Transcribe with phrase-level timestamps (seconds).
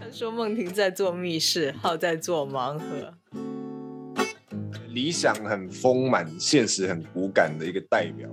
[0.00, 3.14] 他说梦婷在做密室，浩在做盲盒。
[4.88, 8.28] 理想很丰满，现实很骨感的一个代表。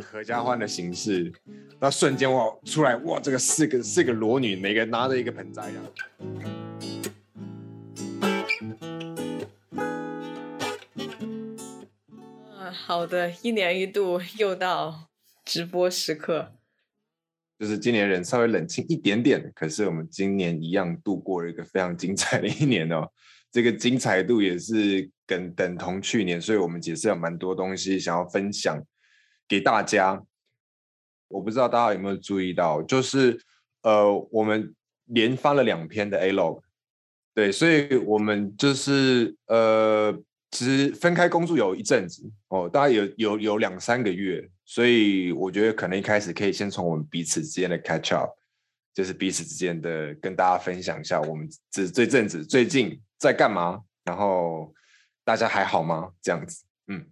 [0.00, 1.32] 合家欢的形式，
[1.80, 5.84] 那瞬间哇出来哇，这个四个四个裸女，每个人拿着一个盆栽一样。
[12.58, 15.05] 啊，好的，一年一度又到
[15.46, 16.52] 直播时刻。
[17.58, 23.10] 就是今年人稍微冷清一点点，可是我们今年一样度过了一个非常精彩的一年哦。
[23.50, 28.78] 这个精彩度也是跟等同去年，所以我们也是有蛮多东西想要分享
[29.48, 30.22] 给大家。
[31.28, 33.40] 我不知道大家有没有注意到，就是
[33.80, 34.74] 呃，我们
[35.06, 36.60] 连发了两篇的 A log，
[37.32, 40.12] 对，所以我们就是呃，
[40.50, 44.50] 其实分开工作有一阵子哦，大概有有有两三个月。
[44.68, 48.32] 所以我觉得可能一开始可以先从我们彼此之间的 catch up，
[48.92, 54.74] 就是彼此之间的跟大家分享一下我们这这阵子最近在干嘛，然后
[55.24, 56.10] 大家还好吗？
[56.20, 57.06] 这样子，嗯，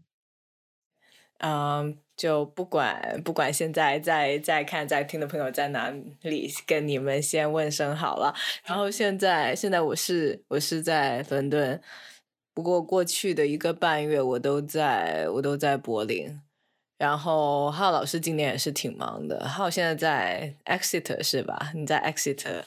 [1.39, 5.91] 嗯，就不管不管现在在在看在听的朋友在哪
[6.23, 8.35] 里，跟你们先问声好了。
[8.65, 11.81] 然后现在现在我是我是在伦敦，
[12.53, 16.41] 不过过去的一个半月我都在我都在柏林。
[16.97, 21.73] 然后浩老师今年也是挺忙的，浩现在在 Exeter 是吧？
[21.75, 22.63] 你在 Exeter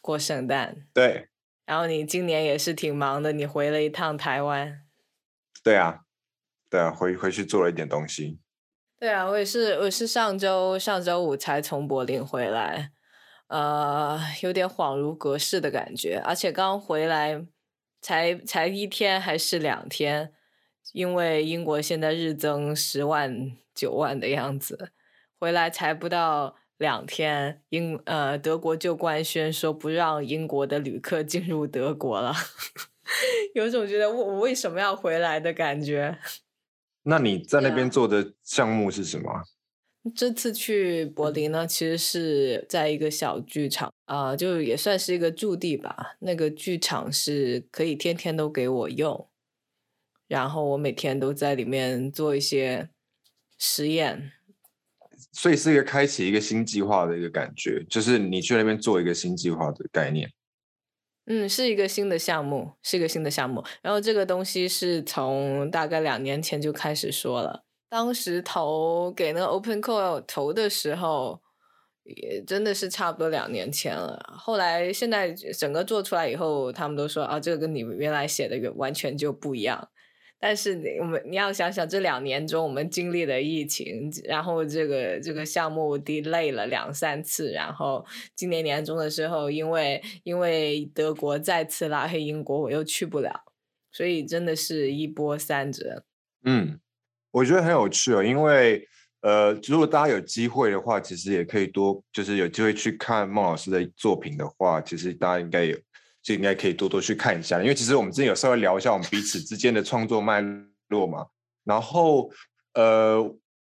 [0.00, 0.86] 过圣诞。
[0.92, 1.28] 对。
[1.66, 4.80] 然后你今年也是挺忙的，你回了一趟台湾。
[5.62, 6.00] 对啊，
[6.68, 8.40] 对啊，回回去做了一点东西。
[8.98, 12.90] 对啊，我也是，我是上周上周五才从柏林回来，
[13.46, 17.46] 呃，有点恍如隔世的感觉，而且刚回来
[18.00, 20.32] 才才一天还是两天。
[20.92, 24.92] 因为英国现在日增十万九万的样子，
[25.38, 32.34] 回来才不到两天，英呃德国就官宣说不让英国的旅客进入德国了，
[33.54, 36.18] 有种觉得我我为什么要回来的感觉。
[37.04, 39.42] 那你在那边做的项目是什么？
[40.16, 46.16] 这次去柏林呢，其实是在一个小剧场啊，就也算是一个驻地吧。
[46.20, 49.29] 那个剧场是可以天天都给我用。
[50.30, 52.88] 然后我每天都在里面做一些
[53.58, 54.30] 实验，
[55.32, 60.30] 所以是一个开启一个新计划的一个感觉，就是你去那边做一个新计划的概念。
[61.26, 63.64] 嗯，是一个新的项目，是一个新的项目。
[63.82, 71.42] 然后这个东西是从大概两年前就开始说了，当时投给那个 Open Call 投的时候，
[72.04, 74.32] 也真的是差不多两年前了。
[74.38, 79.88] 后来现在整个做出来以后，他们都说啊，这个跟你原来写的完全就不一样。
[80.42, 93.44] 但是你我们你要想想，这两年中我们经历了疫情，然后这个这个项目 delay 了两三次，然后今年年中的时候，因为因为德国再次拉黑英国，我又去不了，
[93.92, 96.04] 所以真的是一波三折。
[96.44, 96.80] 嗯，
[97.32, 98.88] 我觉得很有趣哦，因为
[99.20, 105.76] 呃，如果大家有机会的话，其实也可以多就是有机会去看孟老师的作品的话，其实大家应该有。
[106.22, 110.44] 就应该可以多多去看一下，因为其实我们之前有稍微聊一下我们彼此之间的创作脉
[110.88, 111.26] 络嘛。
[111.64, 112.30] 然后，
[112.74, 113.22] 呃，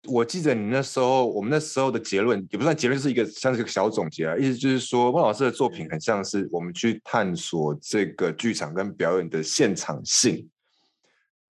[0.08, 4.36] 我记得你那时候，我们那时候的结论也不算结论，是一个像是一个小总结啊。
[4.38, 10.48] 意思就是说，孟老师的作品很像是我们去探索这个剧场跟表演的现场性。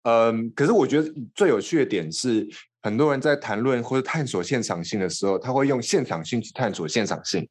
[0.03, 2.49] 嗯，可是我觉得最有趣的点是，
[2.83, 7.47] 很多人在谈论或者探索现场性的时候，他会用现场性去探索现场性。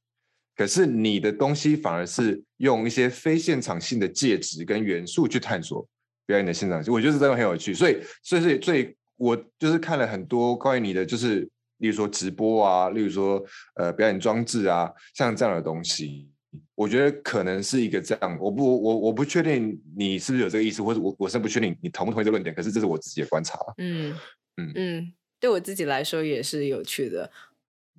[0.57, 5.88] 可是你的东西反而是用一些非现场性的介质跟元素去探索
[6.25, 7.75] 表演的现场性，我觉得这个很有趣。
[7.75, 11.47] 所以，所以，所以，所以我就是看了很多关于你的，就是
[11.78, 13.45] 例如说直播啊，例如说
[13.75, 16.28] 呃表演装置啊，像这样的东西，
[16.74, 18.35] 我觉得可能是一个这样。
[18.41, 22.56] 我不，我我不确定你是不是有这个意思，或者我我是不确定你同不同意这个论点。
[22.56, 23.59] 可是这是我自己的观察。
[23.78, 24.16] 嗯
[24.57, 27.31] 嗯嗯，对我自己来说也是有趣的。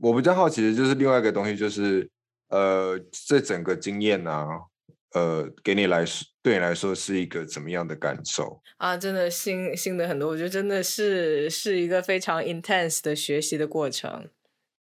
[0.01, 2.11] 我比较好奇的就是另外一个东西，就是。
[2.49, 4.47] 呃，这整个经验呢，
[5.15, 8.97] 呃，给你来说，对你来说是一个怎么样的感受啊？
[8.97, 14.29] 真的新新的很多，我觉得真的是是一个非常 intense 的学习的过程，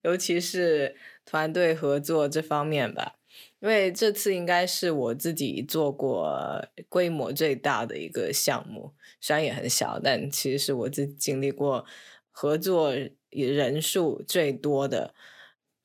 [0.04, 0.96] 尤其是
[1.26, 3.14] 团队合作这方面吧。
[3.60, 11.84] 因为这次应该是我自己做过规模最大的一个项目，虽然也很小，但其实是我自己经历过
[12.32, 12.94] 合作
[13.32, 15.16] 人数最多的。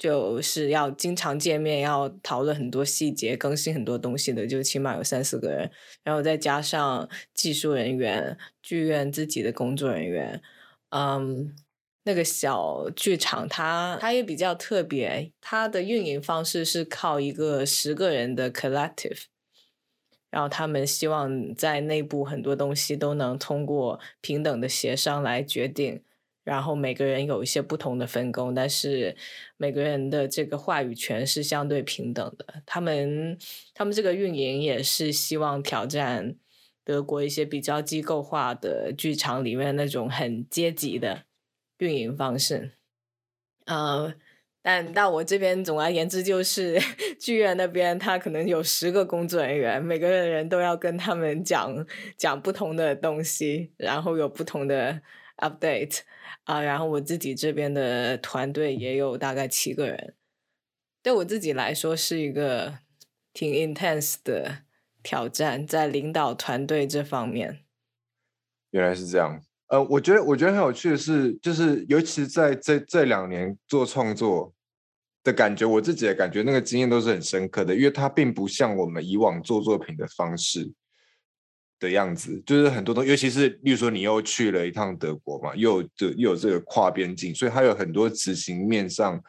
[0.02, 5.70] 就是要经常见面，要讨论很多细节，更新很多东西的，就起码有三四个人，
[6.02, 10.42] 然后再加上技术人员、剧院自己的工作人员，
[10.88, 11.54] 嗯，
[12.02, 19.26] 那个小剧场，它它也比较特别，它的运营方式是靠一个十个人的 collective，
[20.30, 26.02] 然后他们希望在内部很多东西都能通过平等的协商来决定，
[26.44, 29.16] 然后每个人有一些不同的分工，但是
[29.56, 32.62] 每个人的这个话语权是相对平等的。
[32.64, 33.38] 他们
[33.74, 36.36] 他们这个运营也是希望挑战
[36.84, 41.24] 德国一些比较机构化的剧场里面那种很阶级的。
[41.78, 42.74] 运营方式，
[43.64, 44.14] 呃，
[44.62, 46.78] 但到我这边，总而言之就是
[47.18, 51.84] 剧院那边，他可能有十个工作人员，每个人都要跟他们讲
[52.16, 55.02] 讲不同的东西，然后有不同的
[55.42, 55.98] update
[56.44, 60.14] 啊，然后我自己这边的团队也有大概七个人，
[61.02, 62.78] 对我自己来说是一个
[63.32, 64.62] 挺 intense 的
[65.02, 67.64] 挑战，在领导团队这方面。
[68.70, 69.42] 原来是这样。
[69.68, 74.52] 呃，我觉得我觉得很有趣的是，就是尤其在这这两年做创作
[75.24, 80.70] 的感觉，我自己的感觉，那个经验都是很深刻的，因为它并不像我们以往做作品的方式
[81.82, 89.22] 的样子，就是很多东西，尤其是例如说你又去了一趟德国嘛，又有这又有这个跨边境，所以它有很多执行面上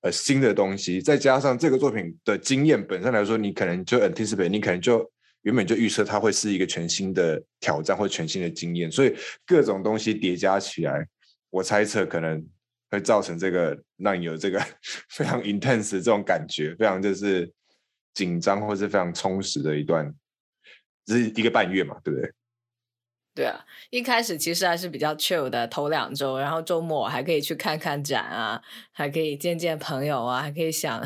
[0.00, 5.08] 呃新的东西，再加上这个作品的经验本身来说，你可能就 anticipate，你可能就。
[5.42, 9.14] 原本就预测它会是一个全新的挑战或全新的经验，所以
[9.46, 11.06] 各种东西叠加起来，
[11.48, 12.44] 我猜测可能
[12.90, 14.60] 会造成这个让你有这个
[15.08, 17.50] 非常 intense 这种感觉，非常就是
[18.12, 20.12] 紧张或是非常充实的一段，
[21.08, 22.30] 是一个半月嘛，对不对？
[23.34, 28.60] 对啊，一开始其实还是比较 chill 的，头两周，然后周末还可以去看看展啊，
[28.90, 31.00] 还可以见见朋友啊，还可以想。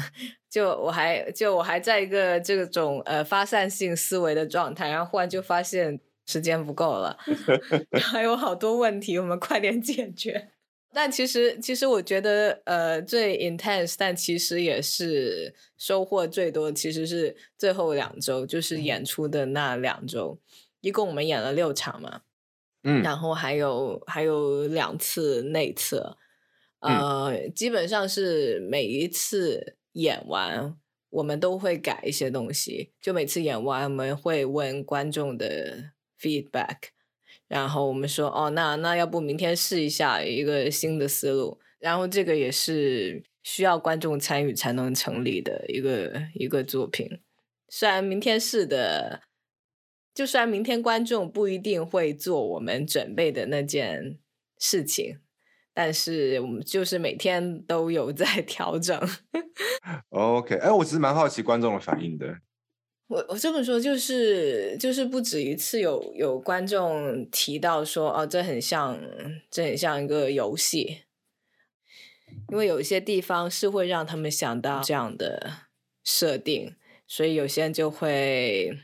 [0.49, 7.19] 就我还就我还在一个这种呃发散性思维的状态，然后忽然就发现时间不够了，
[8.01, 10.52] 还有好多问题，我们快点解决。
[10.93, 20.39] 但其实其实我觉得呃最 intense，但其实也是收获最多，其实是最后两周，就是演出的那两周，
[20.81, 22.23] 一共我们演了六场嘛，
[22.83, 26.17] 嗯，然后还有还有两次内测，
[26.81, 29.77] 呃，基本上是每一次。
[29.95, 30.75] 演完，
[31.11, 32.95] 我们都会改一些东西。
[32.99, 36.79] 就每次演完，我们会问观众的 feedback，
[37.53, 47.21] 然后我们说：“哦，那那要不明天试一下一个新的思路。”然后这个也是需要观众参与才能成立的一个一个作品。
[47.69, 49.21] 虽然明天试的，
[50.15, 54.19] 就算明天观众不一定会做我们准备的那件
[54.59, 55.19] 事情。
[55.75, 58.99] 但是我们就是每天都有在调整。
[60.09, 62.39] OK，哎，我其实蛮好奇观众的反应的。
[63.13, 68.99] 我我这么说就是就是不止一次有有观众提到说哦，这很像
[69.51, 71.03] 这很像一个游戏，
[72.49, 75.69] 因为有一些地方是会让他们想到这样的
[76.03, 76.75] 设定，
[77.07, 78.79] 所以有些人就会。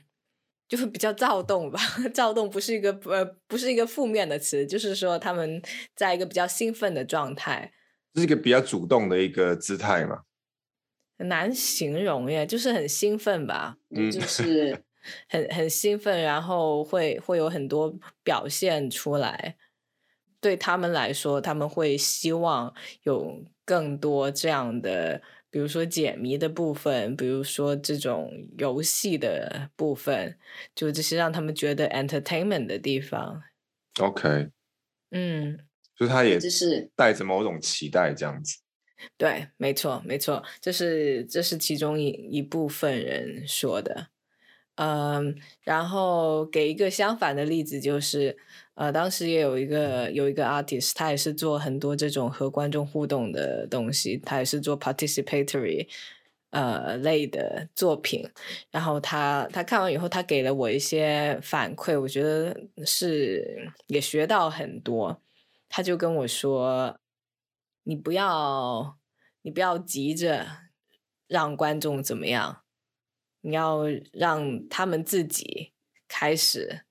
[0.69, 1.81] 就会比较躁动吧，
[2.13, 5.63] 躁动不是一个呃不是一个负面的词，就是说他们
[5.97, 7.73] 在一个比较兴奋的状态，
[8.15, 10.25] 是一个比较主动的一个姿态嘛，
[11.19, 13.77] 很难形容耶，就是很兴奋吧，
[14.13, 14.83] 就是
[15.29, 19.57] 很很兴奋，然后会会有很多表现出来，
[20.41, 22.73] 对他们来说，他们会希望
[23.03, 25.21] 有更多这样的。
[25.51, 30.39] 比如说解谜的部分，比如说这种游戏的部分，
[30.75, 33.43] 就这些让他们觉得 entertainment 的地方。
[33.99, 34.51] OK，
[35.11, 35.59] 嗯，
[35.97, 38.59] 就他也就是带着某种期待这样子。
[39.17, 44.09] 对，没错，没错，这是这是其中一一部分人说的。
[44.77, 48.37] 嗯，然后给一个相反的例子，就是。
[48.79, 55.89] 呃，当时也有一个有一个 artist，他也是做很多这种和观众互动的东西，他也是做 participatory
[56.51, 58.25] 呃类的作品。
[58.71, 65.21] 然后他他看完以后，他给了我一些反馈，我觉得是也学到很多。
[65.69, 66.97] 他就跟我说
[67.89, 68.99] ：“你不要
[69.41, 70.47] 你不要急着
[71.27, 72.63] 让观众怎么样，
[73.41, 75.73] 你要让他们自己
[76.07, 76.85] 开始。”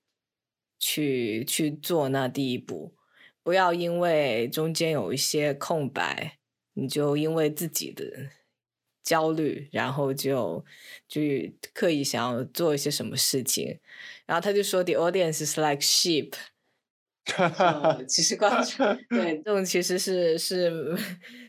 [0.80, 2.94] 去去做那第一步，
[3.42, 6.38] 不要因为中间有一些空白，
[6.74, 8.30] 你就因为自己的
[9.02, 10.64] 焦虑，然后就
[11.08, 11.20] 就
[11.74, 13.80] 刻意想要做一些什么事情。
[14.24, 16.34] 然后他就说：“The audience is like sheep。”
[18.06, 20.96] 其实观众 对这种其实是是，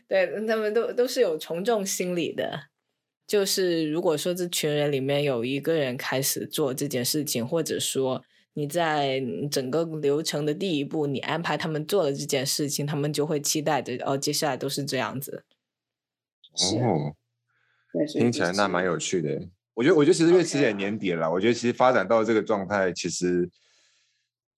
[0.08, 2.68] 对他们都都是有从众心理的。
[3.26, 8.22] 就是如果说这群人里面有一个人开始做这件事情，或者说。
[8.54, 15.44] 你在整个流程的第一步，你安排他们做了这件事情，他们就会期待着哦，接下来都是这样子。
[16.82, 17.14] 哦，
[18.12, 19.40] 听起来那蛮有趣的。
[19.72, 23.48] 我觉得，我觉得其实因为其实也年底了，我觉得其实发展到这个状态，其实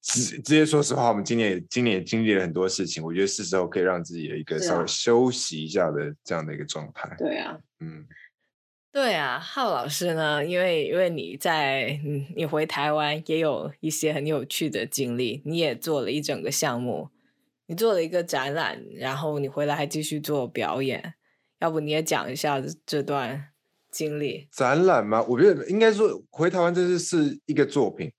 [0.01, 7.15] 直直接说实话，我们今年今年也经历了很多事情，我觉得是时候可以让自己有一个稍微休息一下的这样的一个状态。
[7.17, 8.05] 对啊，嗯。
[8.93, 10.45] 对啊，浩老师呢？
[10.45, 11.97] 因为因为你在
[12.35, 17.07] 你回台湾也有一些很有趣的经历，你也做了一整个项目，
[17.67, 21.13] 你做了一个展览，然后你回来还继续做表演，
[21.59, 23.51] 要不你也讲一下这段
[23.89, 24.49] 经历？
[24.51, 25.23] 展览吗？
[25.23, 28.11] 我觉得应该说回台湾这是是一个作品，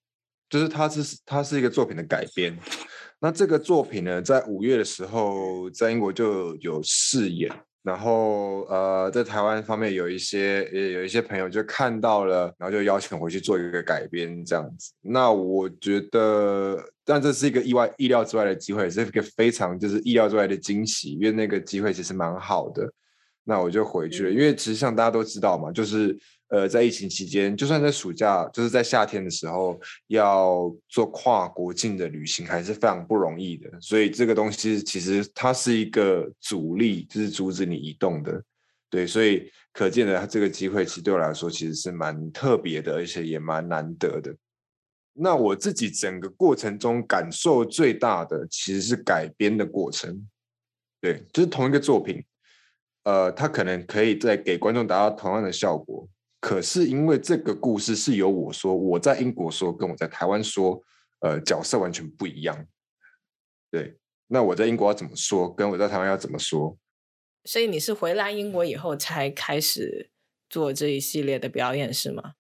[0.52, 2.54] 就是它是它是一个作品的改编。
[3.18, 7.50] 那这个作品呢，在五月的时候在英国就有试演。
[7.82, 14.92] 然后呃，在台湾方面有一些也有一些朋友就看到了，然后就邀请回去做一个改编这样子。
[15.00, 22.88] 那我觉得，但这是一个意外、意料之外的机会，是一个非常就是意料之外的惊喜，因为那个机会其实蛮好的。
[23.42, 26.16] 那我就回去了，因为其实像大家都知道嘛，就是。
[26.52, 33.71] 呃，在疫情期间，就算在暑假，就是在夏天的时候，要做跨国境的旅行还是非常不容易的。
[33.80, 38.44] 所以这个东西其实它是一个阻力，就是阻止你移动的。
[38.90, 44.37] 对，所以可见的这个机会，其实对我来说其实是蛮特别的，而且也蛮难得的。
[45.14, 50.28] 那我自己整个过程中感受最大的，其实是改编的过程。
[51.00, 52.23] 对，就是同一个作品，
[53.04, 56.06] 呃，它可能可以在给观众达到同样的效果。
[56.42, 60.82] 可是因为这个故事是由我说，我在英国说，跟我在台湾说，
[61.20, 62.66] 呃，角色完全不一样。
[63.70, 63.96] 对，
[64.26, 66.76] 那我在英国要怎么说，跟我在台湾要怎么说？
[67.44, 70.11] 所以你是回来英国以后才开始
[70.50, 72.34] 做这一系列的表演是吗？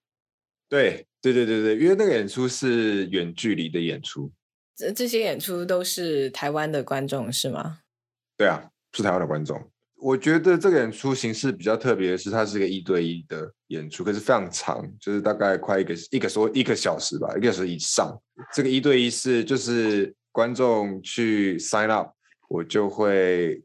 [0.68, 4.32] 对，对，对，对，对，因为那个演出是远距离的演出。
[4.74, 7.78] 这这些演出都是台湾的观众是吗？
[8.36, 9.71] 对啊，是台湾的观众。
[10.02, 18.20] 我觉得这个演出形式比较特别的是，它是一个一对一的演出，可是非常长，就是大概快一个一个说一个小时吧，一个小时以上。
[18.52, 22.10] 这个一对一是就是观众去 sign up，
[22.48, 23.62] 我就会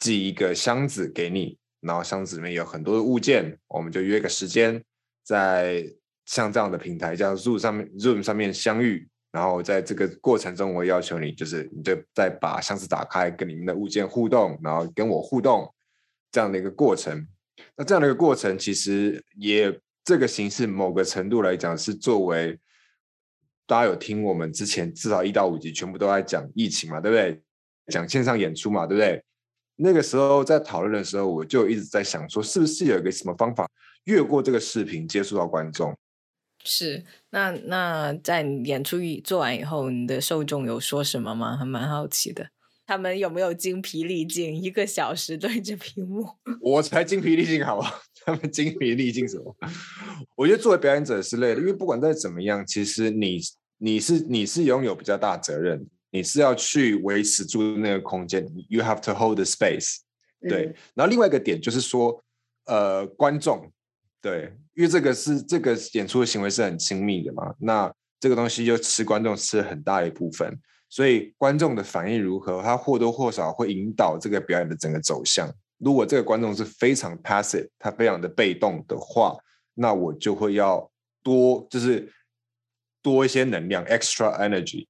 [0.00, 4.82] 寄一个箱子给你，然后箱子里面有很多的物件，我们就约个时间，
[5.22, 5.84] 在
[6.24, 9.08] 像这样的平台叫 Zoom 上面 Zoom 上面相遇。
[9.30, 15.72] 然后在这个过程中，我要求你就是你就再把箱子打开，跟里面的物件互动，然后跟我互动。
[16.30, 17.26] 这样的一个过程，
[17.76, 22.58] 那这样的一个过程，其实也这个形式某个程度来讲，是作为
[23.66, 27.42] 大家有听我们之前至少一到五集全部都在讲疫情嘛，对不对？
[27.88, 29.22] 讲线上演出嘛，对不对？
[29.76, 33.70] 那个时候在讨论的时候，我就一直在想说，是不是有一个什么方法
[34.04, 35.96] 越过这个视频接触到观众？
[36.64, 41.56] 是，那那在演出做完以后，你的受众有说什么吗？
[41.56, 42.48] 还蛮好奇的。
[42.86, 44.62] 他们有没有精疲力尽？
[44.62, 46.24] 一个小时对着屏幕，
[46.62, 48.00] 我才精疲力尽，好吧？
[48.24, 49.56] 他们精疲力尽什么？
[50.36, 53.40] 我觉得作为表演者是累的，因为不管再怎么样，其实你
[53.78, 59.96] 你是你是拥有比较大责任，你是要去维持住那个空间，you have to hold the space。
[60.40, 62.22] 对，然后另外一个点就是说，
[62.66, 63.68] 呃，观众，
[64.22, 70.56] 对，因为这个是这个演出的行为是很亲密的嘛，那这个东西就吃观众吃很大一部分。
[70.88, 75.52] 所以观众的反应如何，他或多或少会引导这个表演的整个走向。
[75.78, 79.36] 如果这个观众是非常 passive，他非常的被动的话，
[79.74, 80.90] 那我就会要
[81.22, 82.10] 多就是
[83.02, 84.86] 多一些能量 extra energy。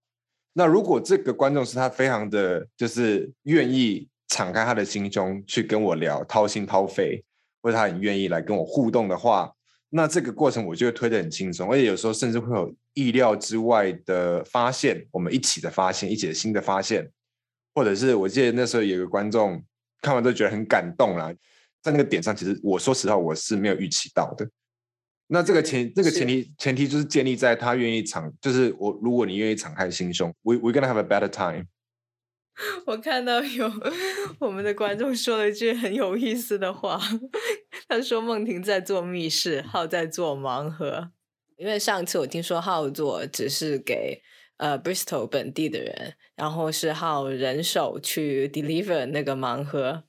[0.53, 7.25] 那如果这个观众是他非常的就是愿意敞开他的心胸去跟我聊，掏心掏肺，
[7.63, 9.53] 或者他很愿意来跟我互动的话。
[9.89, 17.09] 那这个过程我就会推得很轻松，而且有时候甚至会有意料之外的发现，我们一起的发现，一起的新的发现，
[17.75, 19.63] 或者是我记得那时候有个观众
[20.03, 21.33] 看完都觉得很感动啦，
[21.83, 24.49] 在那个点上，其实我说实话我是没有预期到的。
[25.29, 31.65] 那这个前这个前提前提就是建立在他愿意敞，就是我如果你愿意敞开心胸，we we gonna have a better time。
[32.87, 33.71] 我看到有
[34.39, 36.99] 我们的观众说了一句很有意思的话，
[37.89, 41.11] 他说梦婷在做密室，浩在做盲盒。
[41.57, 44.21] 因为上次我听说浩做只是给
[44.59, 50.05] 呃 Bristol 本地的人，然后是浩人手去 deliver 那个盲盒。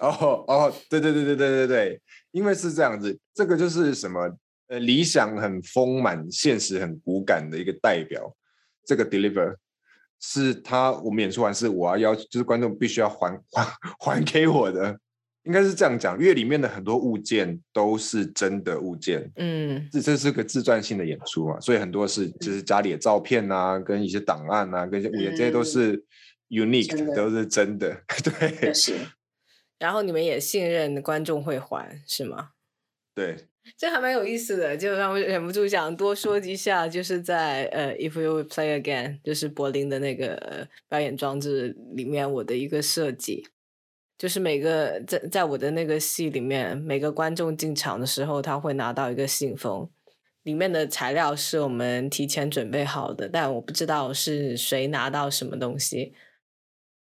[0.00, 4.36] 哦哦，对对对对对对对，因为是这样子，这个就是什么
[4.68, 8.36] 呃理想很丰满，现实很骨感的一个代表，
[8.84, 9.56] 这个 deliver。
[10.20, 13.66] 是他，我们演出完是我要要，就是观众必须要还还
[14.00, 14.98] 还给我的，
[15.44, 19.88] 应该是这样讲，因为里面的很多物件都是真的物件，嗯。
[19.92, 25.64] 这这是个自传性的演出嘛，所以很多是就是家里的照片啊，跟一些档案啊，跟一些物件，这些都嗯。
[25.64, 26.04] 是
[26.48, 27.14] unique，的。
[27.14, 28.72] 都是真的， 对。
[28.72, 28.94] 是。
[29.78, 32.50] 然后你们也信任观众会还是吗？
[33.14, 33.36] 对。
[33.76, 43.46] 这还蛮有意思的，就让我忍不住想多说一下，就是在呃，If You Play Again，就是柏林的那个表演装置里面，我的一个设计，
[44.16, 49.88] 就是每个在在我的那个戏里面，每个观众进场的时候，他会拿到一个信封，
[50.42, 56.14] 里面的材料是我们提前准备好的，但我不知道是谁拿到什么东西。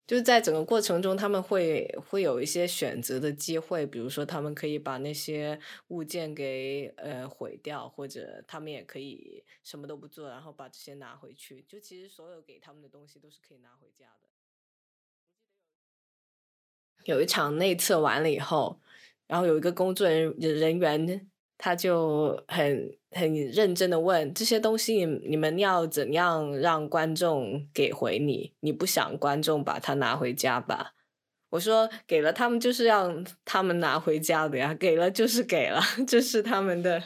[0.06, 5.58] 就是在整个过程中，他们会会有一些选择的机会，比如说他们可以把那些
[5.88, 11.64] 物件给呃毁掉，或者他们也可以什么都不做，然后把这些拿回去。
[11.66, 14.28] 就其实所有给他们的东西都是可以拿回家的。
[17.04, 18.80] 有一场内测完了以后，
[19.26, 28.54] 然后有一个工作人人员，他就很很认真的问这些东西你你们要怎样让观众给回你？
[28.60, 30.92] 你不想观众把它拿回家吧？
[31.50, 37.02] 我说给了他们就是让他们拿回家的呀，给了就是给了， 这是他们的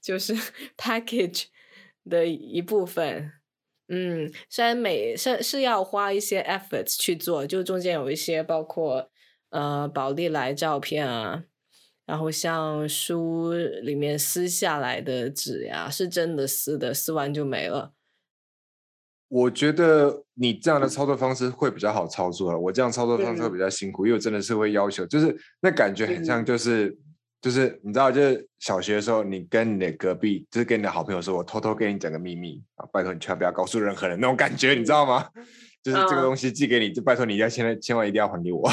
[0.00, 0.34] 就是
[0.78, 1.46] package
[2.08, 3.32] 的一部分。
[3.88, 9.10] 嗯，虽然每是是要花一些 efforts 去做，就中间有一些包括
[9.50, 11.42] 呃宝丽来照片啊，
[12.10, 17.92] 然后像书里面撕下来的纸呀，是真的撕的，撕完就没了。
[19.28, 26.98] 我觉得你这样的操作方式会比较好操作了，我这样操作方式会嗯比较辛苦，因为我真的是会要求，就是那感觉很像嗯就是、
[27.40, 35.28] 就是你知道，就是小学的时候，你跟你的隔壁，就是跟你的好朋友说，我偷偷跟你讲个秘密啊，拜托你千万不要告诉任何人那种感觉，你知道吗？
[35.80, 38.68] 就是这个嗯东西寄给你，就拜托你要现在千万一定要还给我。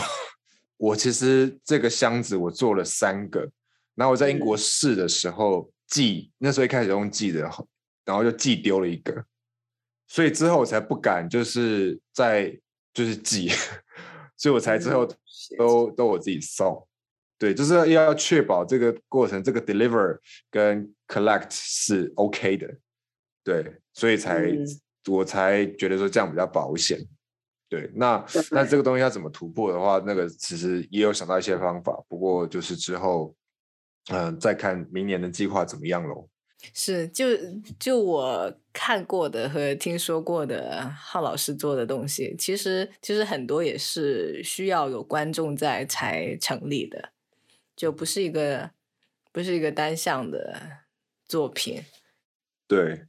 [0.78, 3.50] 我其实这个箱子我做了三个，
[3.96, 7.42] 然后我在英国嗯试的时候寄，那时候一开始用寄的，
[8.06, 9.26] 然后就寄丢了一个，
[10.08, 12.58] 所以之后我才不敢就是在
[12.94, 13.50] 就是寄，
[14.38, 15.18] 所以我才之后嗯
[15.58, 16.88] 都都我自己送。
[17.40, 20.18] 对，就是要确保这个过程，这个 deliver
[20.50, 22.68] 跟 collect 是 OK 的，
[23.44, 24.66] 对，所以才、嗯
[25.08, 27.00] 我才觉得说这样比较保险。
[27.70, 33.36] 对，那那这个东西要怎么突破的话，那个其实也有想到一些方法，不过就是之后，
[34.10, 36.30] 嗯、再看明年的计划怎么样喽。
[36.74, 37.26] 是，就
[37.80, 47.10] 就我看过的和听说过的浩老师做的东西，其实其实很多也是需要有观众在才成立的，
[47.76, 48.72] 就不是一个
[49.32, 50.80] 不是一个单向的
[51.28, 51.84] 作品。
[52.68, 53.06] 对，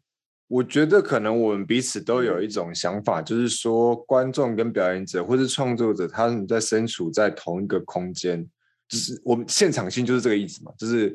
[0.49, 8.43] 我觉得可能我们彼此都有一种想法，就是说观众跟表演者或是创作者，他们在身处在同一个空间，
[8.89, 11.15] 就是我们现场性就是这个意思嘛，就是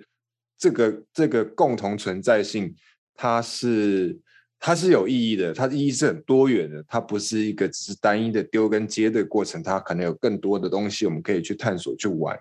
[0.57, 2.73] 这个这个共同存在性，
[3.15, 4.15] 它是
[4.59, 12.39] 它是有意义的，它的意义是很多元的，它不是一个只是单一的丢跟接的过程，它可能有更多的东西我们可以去探索、去玩、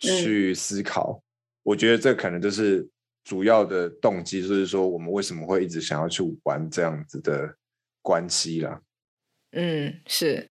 [0.00, 1.22] 去思考。
[1.62, 2.86] 我觉得这可能就是
[3.24, 7.56] 主要的动机，就是说我们为什么会一直想要去玩这样子的
[8.02, 8.82] 关系啦。
[9.52, 10.50] 嗯，是。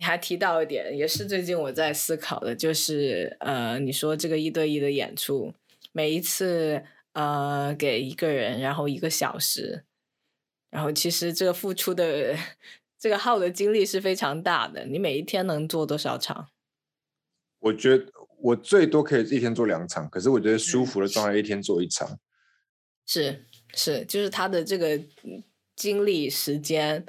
[0.00, 5.52] 你还提到一点，也是最近我在思考的，就是呃，你说这个一对一的演出，
[5.90, 9.82] 每一次呃给一个人，然后一个小时，
[10.70, 12.36] 然后其实这个付出的
[12.96, 14.86] 这个耗的精力是非常大的。
[14.86, 16.48] 你每一天能做多少场？
[17.58, 18.06] 我觉得
[18.40, 22.18] 我最多可以一天做两场，可是我觉得舒服的状态一天做一场。
[23.06, 25.42] 是是，就是他的这个嗯
[25.74, 27.04] 精力时间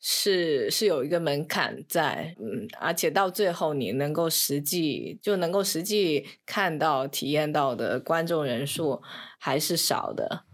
[0.00, 9.00] 是是有一个门槛在，嗯，而且到最后你能够实际就能够实际看到、体验到的观众人数
[9.38, 10.44] 还是少的。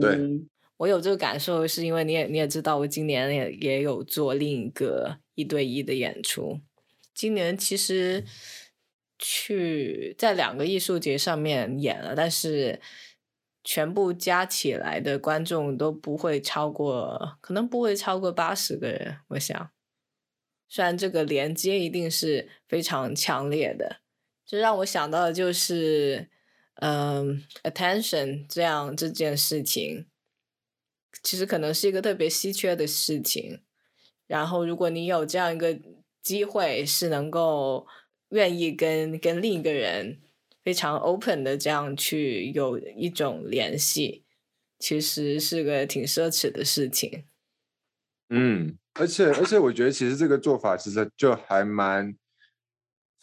[0.00, 6.60] 对嗯我有这个感受，是因为你也你也知道，我今年也也有做另一个一对一的演出。
[7.14, 8.22] 今年其实
[9.18, 12.80] 去在两个艺术节上面演了，但是
[13.64, 19.18] 全部加起来的观众都不会超过，可能不会超过八十个人。
[19.28, 19.70] 我想，
[20.68, 24.00] 虽然这个连接一定是非常强烈的，
[24.44, 26.28] 这让我想到的就是，
[26.76, 30.06] 嗯，attention 这样这件事情。
[31.22, 33.62] 其实可能是一个特别稀缺的事情。
[34.26, 35.78] 然后，如果你有这样一个
[36.22, 37.86] 机会，是能够
[38.30, 40.18] 愿意跟跟另一个人
[40.64, 44.24] 非常 open 的这样去有一种联系，
[44.78, 47.24] 其实是个挺奢侈的事情。
[48.28, 52.16] 嗯，而且而且我觉得其实这个做法其实就还蛮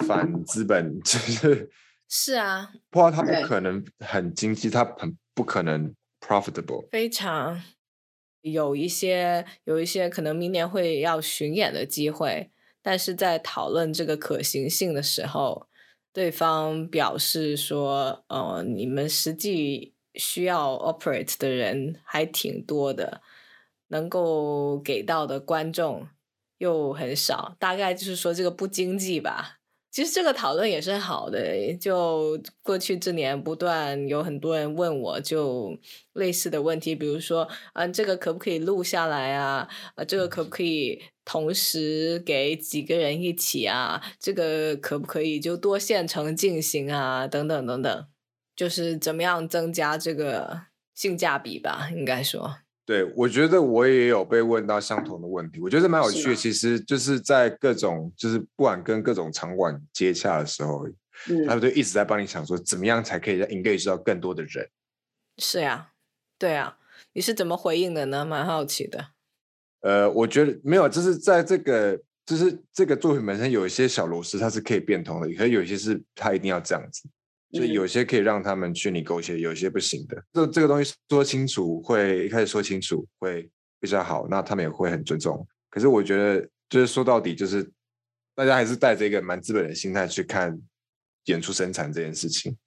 [0.05, 1.69] 反资本， 就是
[2.07, 6.87] 是啊，不然他不可能很经济，他很不可能 profitable。
[6.89, 7.61] 非常
[8.41, 12.49] 有一些有一些可能明年会要巡演的机会，
[12.83, 15.67] 但是在讨论这个可行性的时候，
[16.13, 23.21] 对方表示说，呃，你们实际需要 operate 的人还挺多的，
[23.87, 26.07] 能够给到的观众
[26.59, 29.59] 又很少，大概就是说这个不经济吧。
[29.89, 35.77] 其实这个讨论也是好的，就过去这年不断有很多人问我就
[36.13, 39.69] 类似的问题，比如说，嗯，这个可不可以录下来啊？
[39.95, 44.01] 啊，这个可不可以同时给几个人一起啊？
[44.19, 47.27] 这个可不可以就多线程进行啊？
[47.27, 48.07] 等等等等，
[48.55, 51.89] 就是怎么样增加这个性价比吧？
[51.95, 52.57] 应该说。
[52.85, 56.35] 对，我觉得我也有被问到相同的问题，我觉得蛮有趣的。
[56.35, 60.85] 其实就是在各种，就是不管跟各种场馆接洽的时候，
[61.47, 64.69] 他们就一直在帮你想说，怎么样才可以让 engage 到更多的人。
[65.37, 65.91] 是呀，
[66.37, 66.77] 对啊，
[67.13, 68.25] 你是怎么回应的呢？
[68.25, 69.11] 蛮好奇的。
[69.83, 77.07] 呃，我觉得没有，就是在这个，就是这个作品本身有一些小螺丝，它是可以变通的，可是有些是它一定要这样子。
[77.55, 80.23] 所以有些可以让他们去你勾结，有些不行的。
[80.33, 83.47] 这这个东西说清楚，会一开始说清楚会
[83.79, 85.45] 比较好，那他们也会很尊重。
[85.69, 87.69] 可是我觉得，就是说到底，就是
[88.33, 90.59] 大家还是带着一个蛮资本的心态去看
[91.25, 92.57] 演出生产这件事情。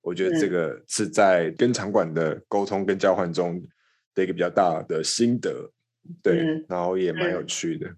[0.00, 3.60] 我觉得这个是在跟场馆的沟通跟交换中
[4.14, 5.68] 的一个比较大的心得，
[6.22, 7.94] 对，然后也蛮有趣的。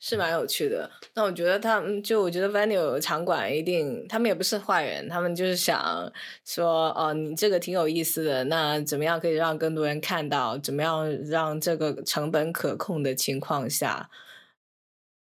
[0.00, 6.12] 是蛮有趣的，那我觉得他们就我觉得 venue 场馆一定，他们也不是坏人，他们就是想
[6.44, 10.56] 说，哦，你这个挺有意思的，那怎么样可以让更多人看到？
[10.58, 14.08] 怎么样让这个成本可控的情况下，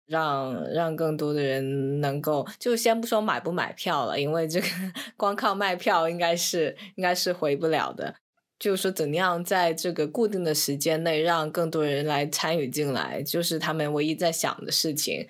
[0.05, 4.67] 让让更多的人能够，就先不说买不买票了，因为这个
[5.17, 8.17] 光靠卖票应该是应该是回不了的。
[8.59, 15.29] 就是说，怎样在这个固定的时间内让更多人来参与进来，就是他们唯一在想的事情。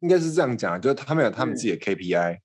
[0.00, 2.38] 应该是这样讲，就是他们有他们自己的 KPI，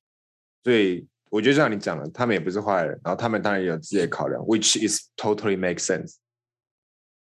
[0.63, 6.15] 所以我觉得像你讲的，他们也不是坏人，然后他们当然也有自己的考量，which is totally make sense。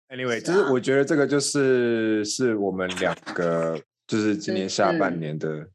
[0.09, 5.69] Anyway，就是我觉得这个就是是我们两个就是今年下半年的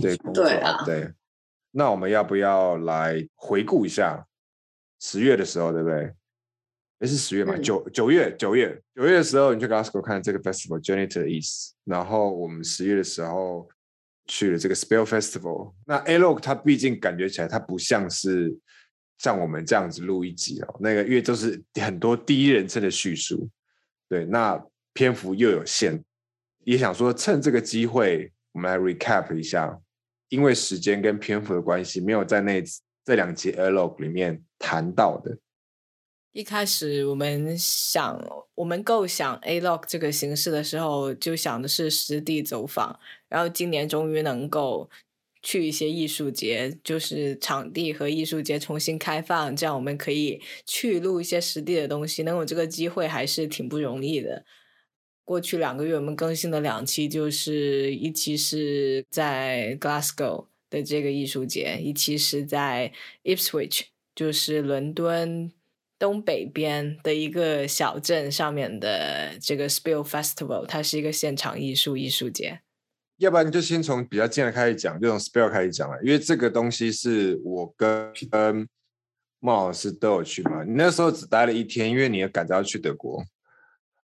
[0.00, 0.44] 对工作
[0.84, 1.10] 对。
[1.70, 4.26] 那我们要不要来回顾一下
[5.00, 6.12] 十月的时候，对不对？
[7.00, 13.66] 也是十月嘛，九九月九月九月的时候，你去 Glasgow 看这个 festival Journey to the East，然后我们十月的时候
[14.26, 15.72] 去了这个 Spell Festival。
[15.86, 18.54] 那 A Log 它毕竟感觉起来，它不像是
[19.16, 23.48] 像我们这样子录一集哦，那个因为都是很多第一人称的叙述，
[24.06, 26.02] 对，那篇幅又有限，
[26.64, 29.74] 也想说趁这个机会，我们来 recap 一下，
[30.28, 32.62] 因为时间跟篇幅的关系，没有在那
[33.06, 35.38] 这两集 A Log 里面谈到的。
[36.32, 43.00] 一开始我们想，我们构想 A Lock 这个形式的时候，就想的是实地走访。
[43.28, 44.88] 然后今年终于能够
[45.42, 52.22] 去一些艺术节，就是场地和艺术节重新开放，这样我们可以去录一些实地的东西。
[52.22, 54.44] 能有这个机会还是挺不容易的。
[55.24, 62.92] 过去两个月我们更新的两期，就是一期是在 Glasgow 的这个艺术节，一期是在
[63.24, 65.52] Ipswich，就是伦敦。
[66.00, 72.60] 东北边的一个小镇上面的这个 Spill Festival，它是一个现场艺术艺术节。
[73.18, 78.66] 要不然就先从比较近的开始讲，就从 Spill 开始讲了，因为这个东西是我跟嗯
[79.40, 80.64] 孟老师都有去嘛。
[80.64, 83.22] 你那时候只待了一天，因为你也赶着要去德国。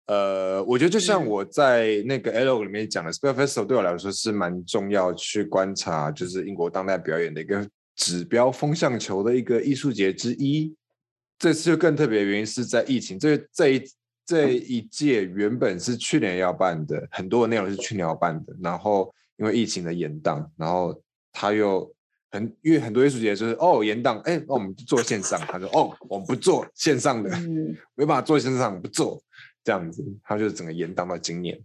[0.07, 10.75] 呃，我觉得就像我在那个 L 里面讲的，Spill Festival 对我来说是蛮重要，去观察就是英国当代表演的一个指标风向球的一个艺术节之一。
[11.37, 13.83] 这次就更特别的原因是在疫情，这这一
[14.25, 20.99] 这一届原本是去年要办的，很多的内容是去年要办的，然后因为疫情的延档，然后
[21.31, 21.93] 他又
[22.31, 27.29] 很因为很多艺术节就是哦延档，哎，那我们做线上，他说哦我们不做线上的，
[27.95, 29.21] 没办法做线上不做
[29.63, 31.59] 这样子，他就整个延档到今年，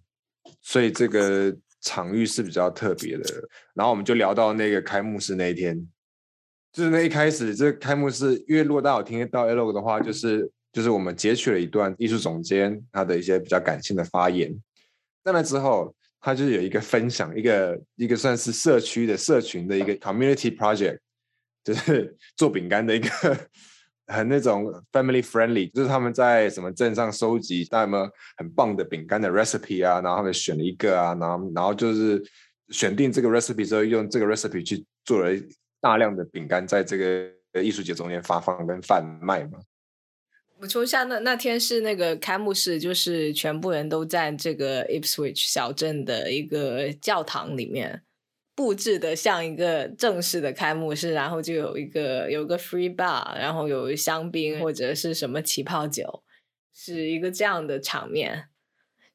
[0.60, 5.88] 所以这个场域是比较特别的，然后我们就聊到那个开幕式那一天。
[6.72, 14.54] 就是那一开始，这开幕式，因为如果大家有听得到 Elog 的话，就是就是我们截取了一段艺术总监他的一些比较感性的发言。
[15.24, 20.98] 在那之后，他就是有一个分享，一个一个算是社区的社群的一个 community project，
[21.64, 23.08] 就是 做饼干的一个
[24.06, 32.22] 很那种 family friendly，就是他们在什么镇上收集那么很棒的饼干的 recipe 啊，然后他们选了一个啊，然后然后就是
[32.68, 34.86] 选定这个 recipe 之后，用这个 recipe 去。
[35.02, 35.34] 做了
[35.80, 39.58] 大量的饼干在这个艺术节中间发放跟贩卖嘛。
[40.58, 48.02] 补充一下，那那天是那个开幕式，就是全部人都在这个 Ipswich 小镇的一个教堂里面
[48.54, 56.22] 布置的像一个正式的开幕式，然后就有一个有个 free bar，然后有香槟或者是什么起泡酒，
[56.74, 58.48] 是一个这样的场面，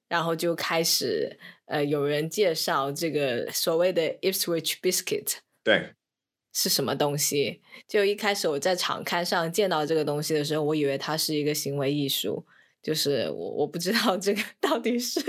[0.08, 5.94] 然后就开始呃有人介绍这个所谓的 Ipswich biscuit，对。
[6.56, 7.62] 是什么东西？
[7.86, 12.46] 就一开始我在场刊上见到这个东西的时候，我以为它是一个行为艺术，
[12.82, 15.20] 就是我我不知道这个到底是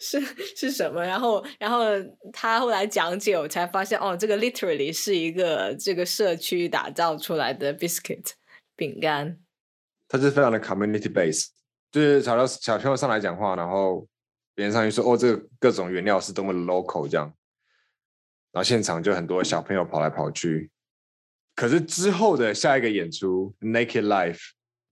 [0.00, 0.20] 是
[0.56, 1.00] 是什么。
[1.00, 1.84] 然后然后
[2.32, 8.32] 他后来讲解，我才发现哦，这个 literally 是一个这个社区打造出来的 biscuit
[8.74, 9.38] 饼干。
[10.08, 11.46] 它是非常的 community base，
[11.92, 14.04] 就是小到小朋友上来讲话，然后
[14.56, 17.32] 别人上去说哦，这个各种原料是多么 local 这样。
[18.52, 20.70] 然后现场就很多小朋友跑来跑去，
[21.54, 24.34] 可是之后的下一个演出《Naked Life》，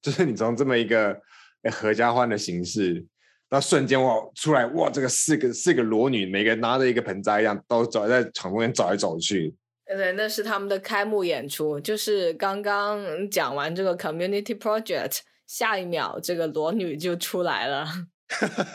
[0.01, 1.21] 就是你从这么一个
[1.71, 3.05] 合家欢的形式，
[3.51, 9.55] 到瞬间哇出来哇，这个四个四个裸女，每个人拿着一个盆栽一样，都走在场中间走来走去。
[9.85, 17.87] 对，那是他们的开幕演出，就是刚刚讲完这个 Community Project，下一秒这个裸女就出来了，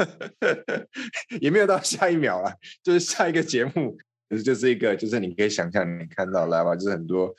[1.39, 3.97] 也没有到下一秒了，就是下一个节目。
[4.29, 7.33] 就是就是一个，就是你可以想象，你看到来吧，就是很多，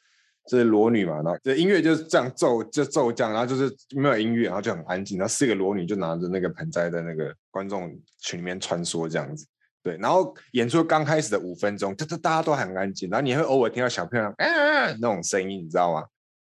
[0.47, 9.45] 就是裸女嘛，然后这音乐就是这样奏，就奏这样，然后就是没有音乐，然后就很安静，然后四个裸女就拿着那个盆栽在那个观众群里面穿梭这样子，
[9.83, 16.05] 对，然后演出刚开始的五分钟，这这大家都很安静，然后你会偶尔听到小朋友嗯那种声音，你知道吗？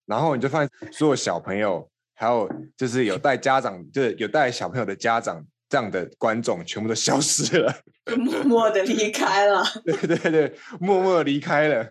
[0.06, 5.46] 然后你就发现所有小朋友，还有就是有带家长，就是有带小朋友的家长。
[5.74, 7.76] 这样的观众全部都消失了，
[8.16, 9.64] 默默的离开了。
[9.84, 11.90] 对对对，默默离开了。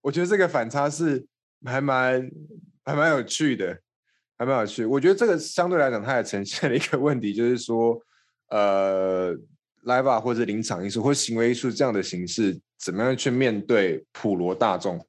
[0.00, 1.26] 我觉得这个反差是
[1.64, 2.30] 还蛮
[2.84, 3.76] 还蛮有趣的，
[4.38, 4.84] 还蛮有趣。
[4.84, 8.00] 我觉得这个相对来讲，它也呈现了一个问题，就是说，
[8.50, 9.34] 呃
[9.86, 15.04] ，live 或者临场艺术或行为艺术这样的形式，怎么样去面对普罗大众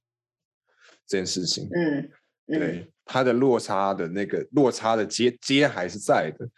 [1.05, 1.69] 这件事情？
[1.71, 2.09] 嗯，
[2.47, 6.49] 对，它的落差的那个落差的阶阶还是在的。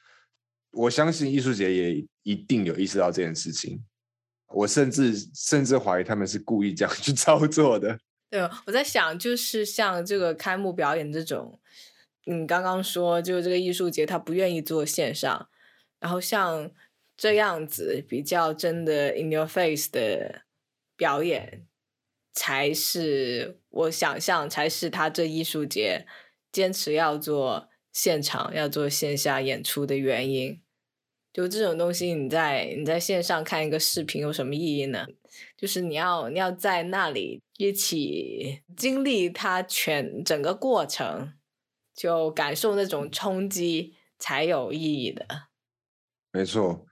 [0.73, 3.81] 我相信艺术节也一定有意识到这件事情，
[4.49, 7.97] 我甚至甚至怀疑他们是故意这样去 操作的。
[8.29, 11.59] 对，我在想，就是像这个开幕表演这种，
[12.25, 15.47] 你刚刚说，就是这个艺术节他不愿意做线上，
[15.99, 16.71] 然后像
[17.15, 20.41] 这样子比较真的 in your face 的
[20.97, 21.67] 表演，
[22.33, 26.07] 才是我想象才是他这艺术节
[26.51, 30.59] 坚持要做现场、要做线下演出的原因。
[31.34, 35.04] 就这种东西，你在你在线上看一个视频有什么意义呢？
[35.58, 41.34] 就是你要你要在那里一起经历它全整个过程，
[41.96, 45.26] 就感受那种冲击才有意义的。
[46.32, 46.86] 没错，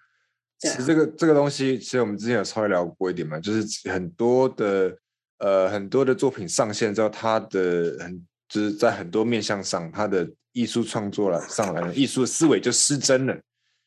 [0.57, 4.97] 其实这个这个东西，其实我们之前有稍微聊过一点嘛，就是很多的
[5.37, 13.39] 呃很多的作品上线之后，它的很就是在很多面向上，它的艺术创作了上来了，艺术思维就失真了。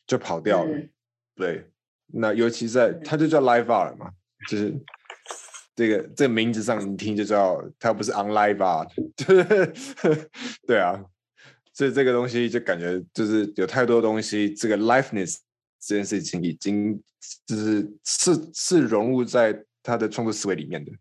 [0.07, 0.79] 就跑掉了，
[1.35, 1.67] 对，
[2.09, 4.11] 那尤其在它就叫 live art 嘛，
[4.49, 4.75] 就是
[5.75, 8.89] 这个这个名字上一听就知道它不是 on live art，
[10.67, 11.03] 对啊，
[11.73, 15.39] 所以这个东西就感觉就是有太多东西，这个 liveness
[15.81, 17.03] 这件事情已经
[17.47, 20.93] 就是是是融入在他的创作思维里面的，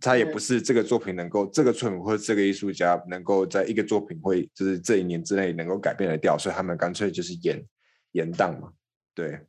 [0.00, 7.64] 他也不是这个作品能够这个作品或者这个艺术家能够在一个作品会就是这一年之内能够改变的掉，所以他们干脆就是演。
[8.16, 8.72] 延档嘛，
[9.14, 9.40] 对，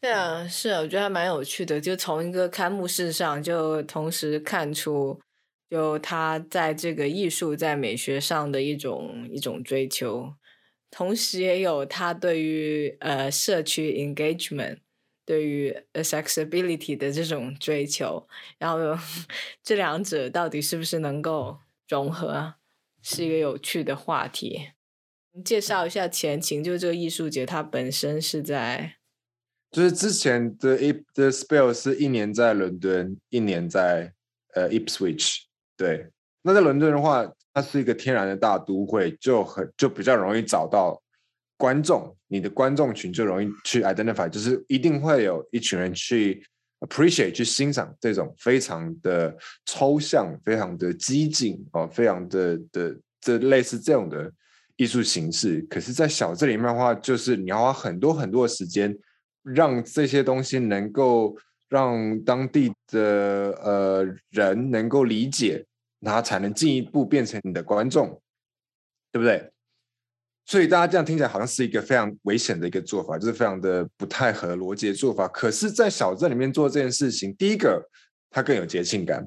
[0.00, 1.80] 对啊，是啊，我觉得还蛮有趣的。
[1.80, 5.18] 就从一个开幕式上，就同时看出，
[5.70, 10.34] 就他在这个艺术在美学上的一种一种追求，
[10.90, 14.78] 同时也有他对于呃社区 engagement，
[15.24, 18.28] 对于 accessibility 的这种追求。
[18.58, 18.78] 然后
[19.64, 21.58] 这两者到底是不是能够
[21.88, 22.54] 融合，
[23.02, 24.72] 是一个有趣的话题。
[25.42, 28.96] 介绍一下前情，就这个艺术节，它本身是在，
[29.70, 34.12] 就是之前的一的 spell 是一年在伦敦，一年在
[34.54, 35.38] 呃 Ipswich。
[35.74, 36.10] 对，
[36.42, 41.02] 那在伦敦的话，它是一个天然的大都会，就很就比较容易找到
[41.56, 46.44] 观众，你的观众群就容易去 identify，就是一定会有一群人去
[46.80, 54.30] appreciate 去欣赏这种非常的抽象、非常的激进哦，非常的的这类似这种的。
[54.82, 58.92] 艺术形式，可是，在小镇里面的话，就是你要花很多很多的时间，
[59.44, 61.36] 让这些东西能够
[61.68, 63.00] 让当地的
[63.62, 65.64] 呃人能够理解，
[66.00, 68.20] 然后才能进一步变成你的观众，
[69.12, 69.48] 对不对？
[70.46, 75.28] 所以大家这样听起来好像是一个非常危险的一个做法，就是非常的不太合逻辑的做法。
[75.28, 77.88] 可是，在小镇里面做这件事情，第一个
[78.30, 79.24] 它更有节庆感。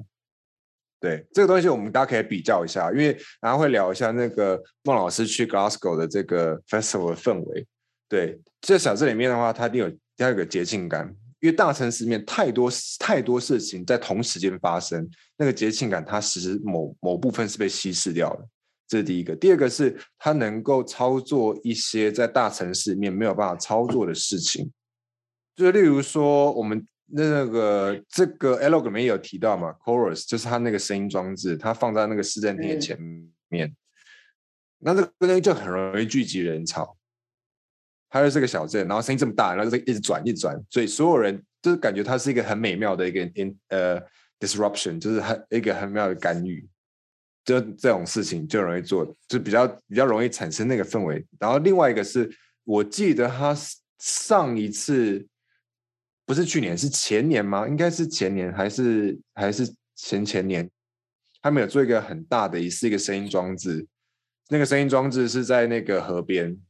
[0.98, 7.66] 对这个东西，我们大家可以比较一下，因为然后会聊一下那个孟老师去 Glasgow 的这个 festival 的氛围。
[8.08, 11.06] 对，这小镇里面的话，它一定有第二个节庆感，
[11.40, 18.48] 因为大城市里面太多太多事情在同时间发生，那个节庆感它其实某某部分是被稀释掉了。
[18.88, 24.70] 这是第一个，第二个是它能够操作一些在大城市里面没有办法操作的事情，
[25.56, 32.98] 就例如说我们那那个这个 L 里面有提到嘛，Chorus 就是它那个声音装置，它放在那个市政厅的前
[33.48, 33.74] 面，
[34.78, 36.96] 那这个东西就很容易聚集人潮。
[38.08, 44.00] 它就是个小镇，然后声音这么大，然后就一直转一直转，所以所有人就是感觉它是一个很美妙的一个 in 呃
[44.38, 46.66] disruption，就是很一个很妙的干预。
[47.44, 51.24] 就这种事情就容易做，就比较比较容易产生那个氛围。
[51.38, 52.28] 然后另外一个是
[52.64, 53.56] 我记得他
[53.98, 55.24] 上一次
[56.26, 57.66] 不是去年是前年吗？
[57.66, 60.68] 应该是前年还是还是前前年？
[61.40, 63.86] 他们有做一个很大的，也是一个声音装置。
[64.48, 66.60] 那个声音装置是在那个河边，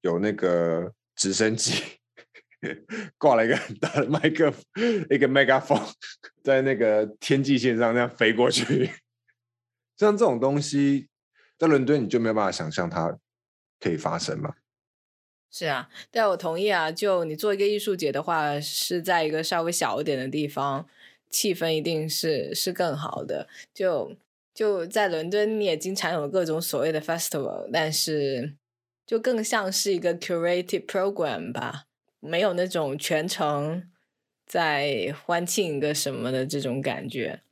[0.00, 1.82] 有那个直升机
[3.18, 4.52] 挂了一个很大的麦克，
[5.10, 5.92] 一个 megaphone
[6.42, 8.90] 在那个天际线上那样飞过去。
[9.98, 11.08] 像这种东西，
[11.58, 13.14] 在伦敦你就没有办法想象它
[13.78, 14.54] 可以发生嘛？
[15.54, 16.90] 是啊，但我同意啊。
[16.90, 20.88] 就你做一个艺术节的话，是在一个稍微小一点的地方，
[21.28, 23.46] 气氛一定是是更好的。
[23.74, 24.16] 就
[24.54, 28.54] 就在伦敦，你也经常有各种所谓的 festival，但是
[29.06, 31.84] 就更像是一个 curated program 吧，
[32.20, 33.90] 没有那种全程
[34.46, 37.42] 在欢庆一个什么的这种感觉。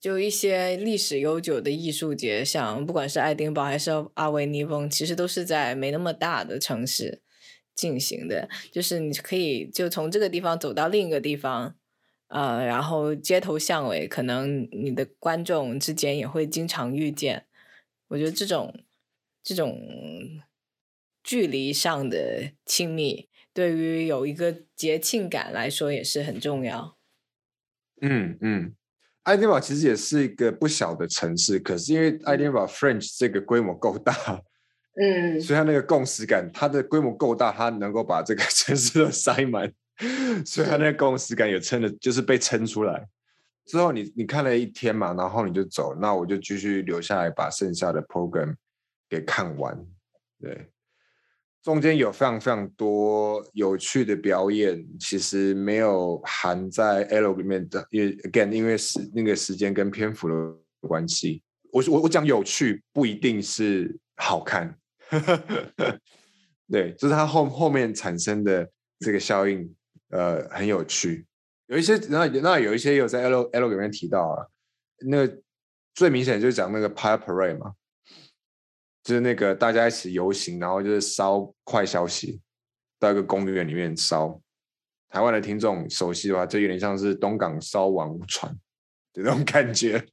[0.00, 7.21] 就一些历史悠久的艺术节，像不管是爱丁堡还是阿维尼翁，其实都是在没那么大的城市
[7.74, 8.48] 进行的。
[8.70, 11.76] 就是你可以就从这个地方走到另一个地方，
[12.28, 17.46] 呃，然后街头巷尾，可能你的观众之间也会经常遇见。
[18.08, 18.74] 我觉得这种
[19.42, 19.80] 这种
[21.22, 26.96] 距离上的亲密，对于有一个节庆感来说也是很重要。
[28.00, 28.74] 嗯嗯。
[29.24, 34.12] 爱丁堡其实也是一个不小的城市，可是因为爱丁堡 French 这个规模够大，
[34.94, 39.72] 嗯，所以它那个共识感，它的规模够大，它能够把这个 城市都塞满，
[40.44, 43.08] 所以它那个共识感也撑的，就是被撑出来。
[43.64, 48.54] 之后你你看了一天嘛，然后你就走，那我就继续留下来把剩下的 program
[49.08, 49.78] 给看完，
[50.40, 50.68] 对。
[51.62, 60.34] 中间有非常非常多有趣的表演，其实没有含在 L 里面的，因为 again 因为时那个时间跟篇幅的
[60.80, 64.76] 关系，我我我讲有趣不一定是好看，
[66.70, 69.74] 对，就是它后后面产生的这个效应，
[70.10, 71.26] 呃，很有趣。
[71.66, 74.46] 有一些那那有一些有在 L L 里面提到啊，
[75.06, 75.42] 那个
[75.94, 77.72] 最明显就是讲那个 Pie Parade 嘛。
[79.04, 82.40] 就是那个大家一起游行，然后就是烧坏消息，
[83.00, 84.40] 到一个公园里面烧。
[85.08, 88.52] 台湾的听众熟悉的话，就有点像是东港烧王船
[89.12, 90.06] 的那种感觉。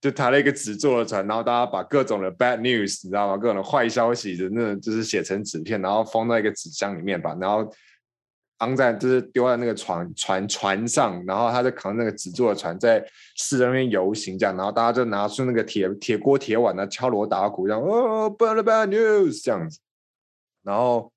[0.00, 3.36] 就抬了一个纸做的船，然后大家把各种的 bad news，你知道吗？
[3.36, 7.72] 各种的坏消息的那，就是写成纸片，然后封在一个纸箱里面吧，然后。
[8.60, 13.00] 昂在就是丢在那个船船船上，然后他就扛那个纸做的船在
[13.36, 19.78] 市那边游行，这样，然后大家就拿出那个铁铁锅铁碗啊，敲锣打鼓，这样哦，bad bad news 这样子，
[20.64, 21.12] 然后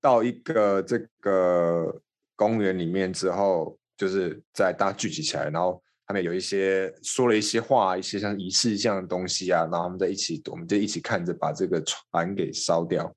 [0.00, 2.00] 到一个这个
[2.36, 13.12] 公园里面之后，就是在大家聚集起来，然后他们有一些说了一些话，一些像仪式这样的东西啊，然后他们在一起，我们就一起看着把这个船给烧掉。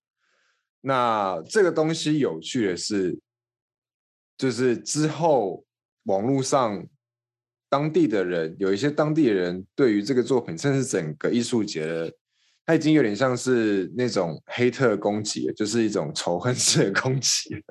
[0.82, 3.20] 那这个东西有趣的是，
[4.38, 5.64] 就是之后
[6.04, 6.84] 网络上
[7.70, 12.12] 当地的人有一些当地的人对于这个作品，甚至整个艺术节的，
[12.66, 17.64] 他已经有点像是那种黑特攻击，就是一种仇恨式的攻击。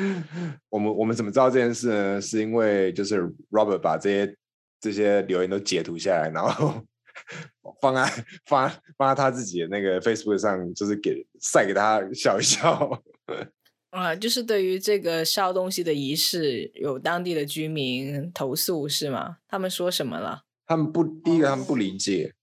[0.68, 2.20] 我们我们怎么知道这件事呢？
[2.20, 4.36] 是因为就是 Robert 把这些
[4.80, 6.82] 这些留言都截图下来，然后。
[7.80, 8.04] 放在
[8.44, 13.02] 放放在他自己的那个 Facebook 上，就是给晒给他笑一笑。
[13.90, 19.38] 啊，就是对于这个烧东西的仪式，有当地的居民投诉是吗？
[19.48, 20.42] 他们说什么了？
[20.66, 22.34] 他们不，第一个他们不理解，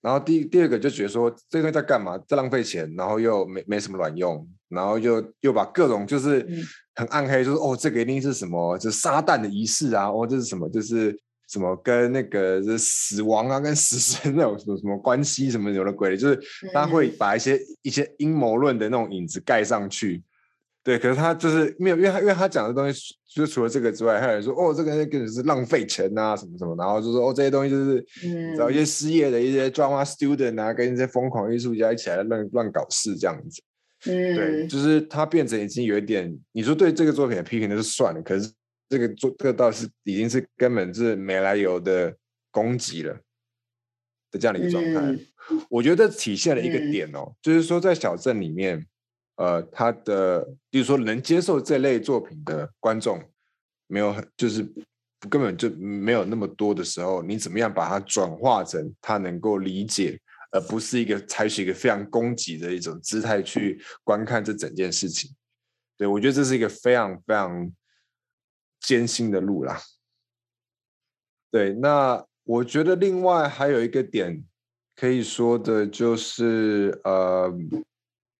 [0.00, 2.16] 然后第第二个就觉得说这个在干嘛？
[2.28, 6.46] 在浪费钱，然后又没没什么卵用，然后又又把各种就是
[6.94, 11.18] 很暗黑，就是哦，这个一定是什么，就是撒旦的仪式啊，哦，这是什么，就是
[11.50, 16.40] 什么跟那个是死亡啊，跟死神 那种什么什么关系，什么有的鬼的，就是
[16.72, 20.22] 他会把一些一些阴谋论的那种影子盖上去。
[20.82, 28.02] 对，可是他就是没有，因为他因为他讲的东西，就除了这个之外，还有人说哦，这个根本是浪费钱啊，什么什么，然后就说哦，这些东西就是
[28.56, 33.60] 找一些失业的一些 drama student 啊，跟一些疯狂艺术家一起来乱乱搞事这样子。
[34.06, 38.50] 嗯，对，就是他变成已经有一点，你说对这个作品的批评那是算了，可是
[38.90, 42.14] 这个做这个倒是已经是根本是没来由的
[42.50, 43.14] 攻击了
[44.30, 45.18] 的这样的一个状态。
[45.70, 48.86] 我觉得体现了一个点哦，就是说在小镇里面。
[49.36, 53.24] 呃，他的，比如说能接受这类作品的观众
[53.86, 54.62] 没有很，就是
[55.30, 60.20] 根本就没有那么多的时候，你怎么样把它转化成他能够理解，
[60.50, 65.34] 而不是一个采取一个非常攻击的一种姿态去观看这整件事情？
[65.96, 67.72] 对我觉得这是一个非常非常
[68.80, 69.80] 艰辛的路啦。
[71.50, 74.44] 对，那我觉得另外还有一个点
[74.96, 77.52] 可以说的就是，呃。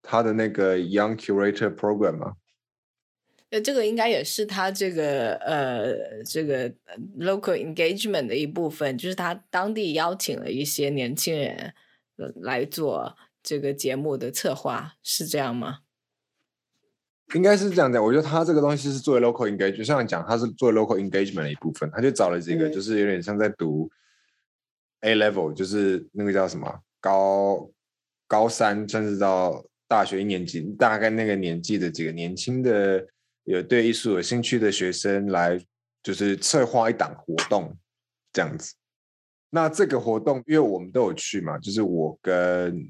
[0.02, 2.32] 他的那个 Young Curator Program 吗？
[3.50, 6.70] 呃，这个应该也是他这个呃这个
[7.18, 11.74] local engagement 的一部分，就是他当地邀请了一些年轻人
[12.16, 15.80] 来做这个节目的策划，是这样吗？
[17.34, 23.90] 应该是这样的，我觉得他这个东西是作为 local engagement，就像讲他是作为 local engagement 的一部分，他就找了几个，就是有点像在读
[25.00, 27.70] A level，就是那个叫什么高
[28.26, 29.64] 高三，甚至到。
[29.90, 33.04] 大学一年级，大概那个年纪的几个年轻的
[33.42, 35.60] 有对艺术有兴趣的学生来，
[36.00, 37.76] 就是策划一档活动
[38.32, 38.72] 这样子。
[39.50, 42.88] 那这个活动，因为我们都有去嘛，就是我跟，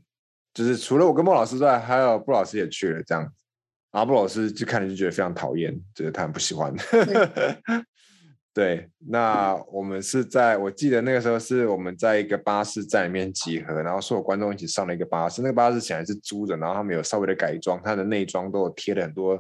[0.53, 3.23] 就是除了我跟莫老师之外，还有布老师也去了这样。
[3.23, 3.33] 然
[3.93, 6.75] 后布老师就看着就觉得非常讨厌，觉得他很不喜欢。
[8.53, 15.41] 对，那我们是在我记得那个时候是我们在一个巴士站里面集合，然后所有观众一起上了一个巴士。
[15.41, 19.39] 那个巴士显然是租的，然后他们有稍微的改装，它的内装都有贴了很多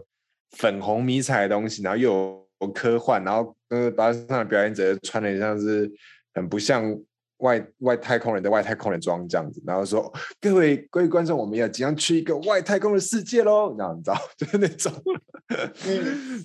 [0.53, 5.91] 粉红迷彩的东西，然后又有科幻，然后那个巴士上的表演者穿的像是
[6.33, 6.97] 很不像
[7.41, 14.93] 外外太空人的外太空人装这样子，然后说各位各位观众，我们要即将去一个外太空的世界喽，然后你知道 就是那种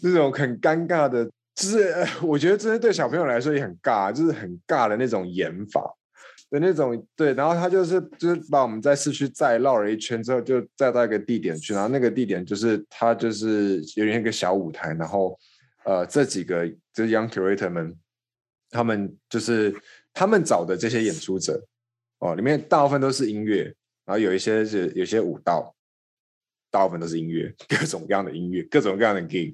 [0.01, 1.29] 那种很尴尬的。
[1.55, 5.81] 就是我觉得这些对小朋友来说也很尬，就是很尬的那种演法
[6.49, 15.39] 的那种对，然后他就是就是把我们在市区再绕了一圈之后，就再到一个地点去，然后那个地点就是他就是有点一个小舞台，然后
[15.85, 17.95] 呃这几个就是 young curator 们，
[18.69, 19.73] 他们就是
[20.15, 21.63] 他们找的这些演出者
[22.19, 23.65] 哦，里面大部分都是音乐，
[24.05, 25.75] 然后有一些是有些舞蹈，
[26.71, 29.53] 大部分都是音乐， 各种各样的音乐，各种各样的 gig。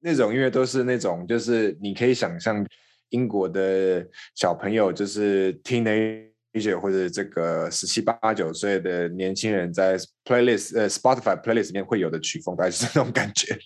[0.00, 2.66] 那种音乐都是那种，就是你可以想象
[3.10, 13.58] 英国的小朋友，就是 teenager 或者这个十七八九岁的年轻人在 playlist 呃 Spotify playlist 里面会有的曲风，大概是那种感觉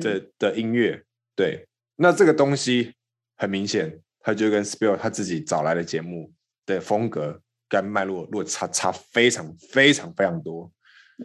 [0.00, 1.02] 的的音乐。
[1.34, 1.66] 对，
[1.96, 2.94] 那这个东西
[3.36, 6.32] 很明显，它就跟 Spill 他自己找来的节目
[6.64, 10.70] 的风格跟脉络落差差非常非常非常多。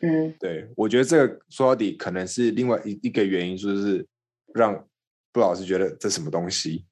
[0.01, 4.07] 嗯，对，我觉得这个说到底可能是另外一一个原因，就是
[4.53, 4.87] 让
[5.31, 6.85] 布老师觉得这什么东西。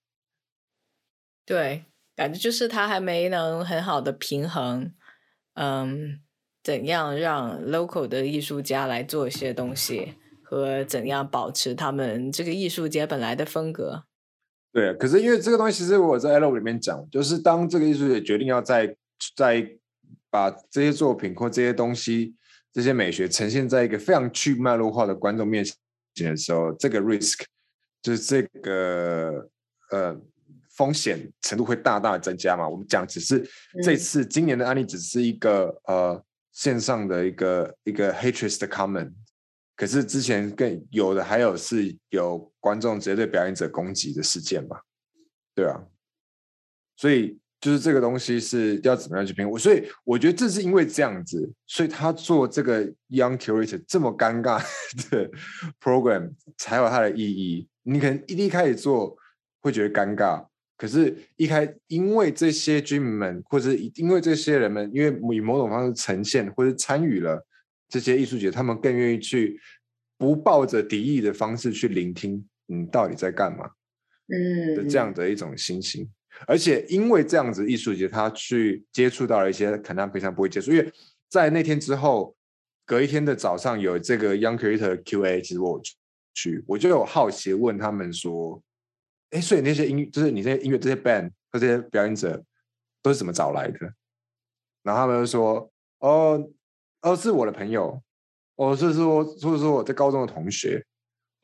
[1.45, 1.85] 对，
[2.15, 4.91] 感觉就是他还没能很好的平衡，
[5.53, 6.21] 嗯，
[6.63, 14.05] 怎样让 local 的艺术家来做一些东西，和怎样保持他们这个艺术节本来的风格。
[14.75, 18.93] 对，可是因为这个东西，其实我在 L 里面讲，就是当这个艺术家决定要在
[19.33, 19.65] 在
[20.29, 22.35] 把这些作品或这些东西。
[22.73, 25.63] 这些美学呈现在一个非常去脉络化的观众面
[26.13, 27.39] 前的时候，这个 risk
[28.01, 29.49] 就是这个
[29.91, 30.13] 呃
[30.75, 32.67] 风险程度会大大的增加嘛？
[32.67, 33.49] 我们讲只是
[33.81, 36.21] 这次今年的案例只是一个呃
[36.51, 39.09] 线上的一个一个 hatred 的 comment，
[39.75, 44.79] 可是之前更有的还有是有观众直接对表演者攻击的事件嘛？
[45.53, 45.83] 对啊，
[46.95, 47.39] 所以。
[47.61, 54.61] 就是这个东西是要怎么样去评估，所以我觉得正是因为这样子，所以他做这个 Young Curator 这么尴尬
[55.09, 55.27] 的
[55.81, 57.67] program 才有它的意义。
[57.81, 59.17] 你可能一开始做
[59.61, 60.45] 会觉得尴尬，
[60.77, 67.43] 可是一开因为这些居民们，或者因为这些人们，因为以某种方式呈现或者参与了
[67.87, 69.59] 这些艺术节，他们更愿意去
[70.17, 73.69] 不抱着敌意的方式去聆听你到底在干嘛，
[74.27, 76.09] 嗯，的这样的一种心情。
[76.47, 80.93] 而且因为这样子，艺术节他去接触到了一些可能平常不会接触，因为
[81.29, 82.35] 在那天之后，
[82.85, 85.81] 隔一天的早上有这个 Young Creator Q&A，其实我
[86.33, 88.61] 去，我就有好奇问他们说，
[89.29, 92.43] 哎，所以那些音，就是你这些音乐这些 band 和这些表演者
[93.01, 93.79] 都是怎么找来的？
[94.83, 96.51] 然后他们就说，哦，
[97.05, 98.01] 哦，是我的朋友，
[98.55, 100.83] 哦，是说，或者说我在高中的同学，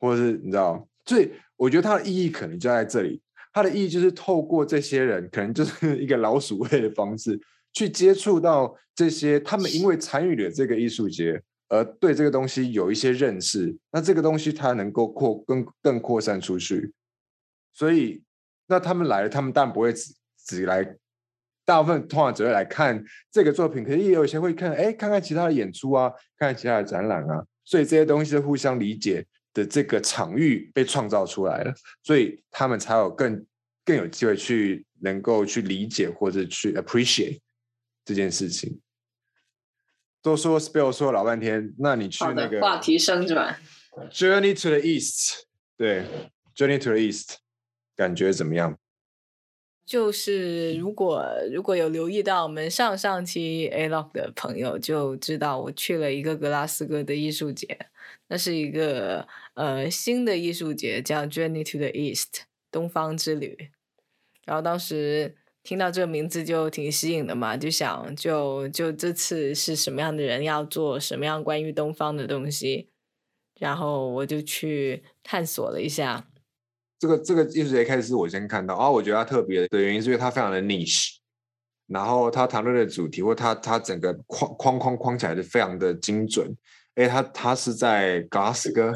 [0.00, 7.40] 或者是你知道，所以我觉得它的意义可能就在这里，它的意义就是透过这些人，可能就是 一个老鼠会的方式。
[7.74, 16.92] 去接触到这些，他们因为参与了这个艺术节，而对这个东西有一些认识，那这个东西它能够扩更更扩散出去。
[17.72, 18.22] 所以，
[18.66, 20.12] 那他们来了，他们当然不会只
[20.44, 20.84] 只来，
[21.64, 27.44] 大部分通常只会来看这个作品，可是也有一些会看，哎，看看其他的演出啊，看看其他的展览啊。
[27.64, 33.46] 所以这些东西是互相理解的这个场域被创造出来了，所以他们才有更
[33.84, 37.40] 更有机会去能够去理解或者去 appreciate。
[38.04, 38.80] 这件事情，
[40.20, 43.56] 都说 spell 说老半天，那你去那个话题升转
[44.10, 45.44] ，Journey to the East，
[45.76, 46.04] 对
[46.56, 47.36] ，Journey to the East，
[47.94, 48.76] 感觉怎么样？
[49.92, 51.22] 就是如果
[51.52, 57.78] 如果有留意到我们上上期 A Lock 的朋友，就知道我去了一个格拉斯哥的艺术节，
[58.28, 63.70] 那是一个呃新的艺术节，叫 Journey to the East，东方之旅，
[64.46, 65.36] 然后当时。
[65.64, 72.88] 听到这个名字就挺吸引的嘛，就想就就这次是什么样的人要做什么样关于东方的东西，
[73.60, 76.26] 然后我就去探索了一下。
[77.02, 81.16] 这个这个艺术节开始是我先看到，啊，我觉得它特别的原因是因为它非常的 niche，
[81.88, 86.56] 然后它谈论的主题或它它整个框框框框起来是非常的精准，
[86.94, 88.92] 哎，它它是在格拉斯哥，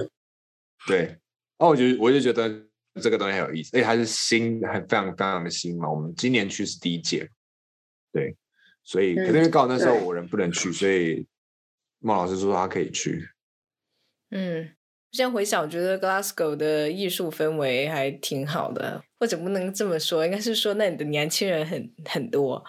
[0.86, 1.18] 对，
[1.58, 2.64] 哦，我就我就觉得。
[2.98, 5.86] 这个东西很有意思，而且还是新，还非常非常的新嘛。
[5.86, 7.28] 我们今年去是第一届，
[8.10, 8.34] 对，
[8.82, 11.26] 所以可是因为刚好那时候我人不能去，所以
[11.98, 13.28] 孟老师说他可以去。
[14.30, 14.66] 嗯，
[15.16, 22.62] 现在回想，我觉得 Glasgow 的艺术氛围还挺好的，或者不能这么说，应该是说那里的年轻人很很多，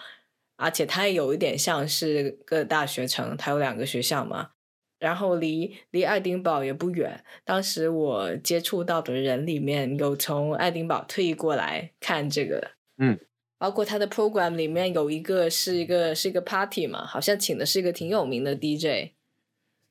[0.56, 4.52] 而且它也有一点像是个大学城，它有两个学校嘛。
[4.98, 7.22] 然后离离爱丁堡也不远。
[7.44, 13.20] 当时我接触到的人里面有从爱丁堡特意过来看这个，嗯，
[13.60, 19.12] 包括他的 program 里面有一个是一个是一个 party 嘛，好像请的是一个挺有名的 DJ，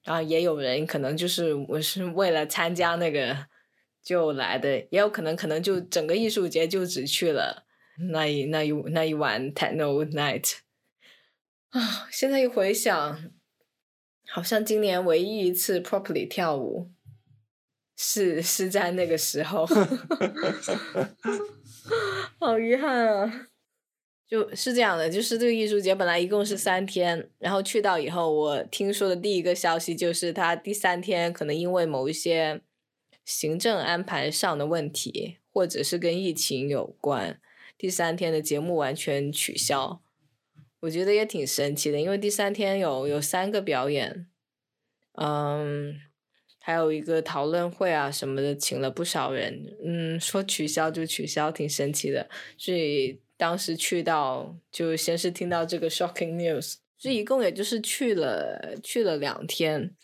[0.06, 3.36] 然后也有人可能就是我是为了参加那个
[4.02, 7.66] 就来的，也有可能可能就整个艺术节就只去了
[8.12, 10.54] 那一那一那一晚 techno night，
[11.70, 13.30] 啊，现在一回想。
[14.28, 16.90] 好像今年唯一一次 properly 跳舞，
[17.96, 19.64] 是是在那个时候，
[22.40, 23.46] 好遗憾啊！
[24.28, 32.60] 就是这样的，就是这个艺术节本来一共是三天，然后去到以后，我听说的第一个消息就是，他第三天可能因为某一些
[33.24, 37.40] 行政安排上的问题，或者是跟疫情有关，
[37.78, 40.02] 第三天的节目完全取消。
[40.80, 44.26] 我觉得也挺神奇的，因为第三天有有三个表演，
[45.14, 45.94] 嗯，
[46.60, 49.64] 还有一个讨论会啊什么的，请了不少人。
[49.84, 52.28] 嗯，说取消就取消，挺神奇的。
[52.58, 59.94] 所以当时去到就先是听到这个 shocking news，所以一共也就是去了去了两天，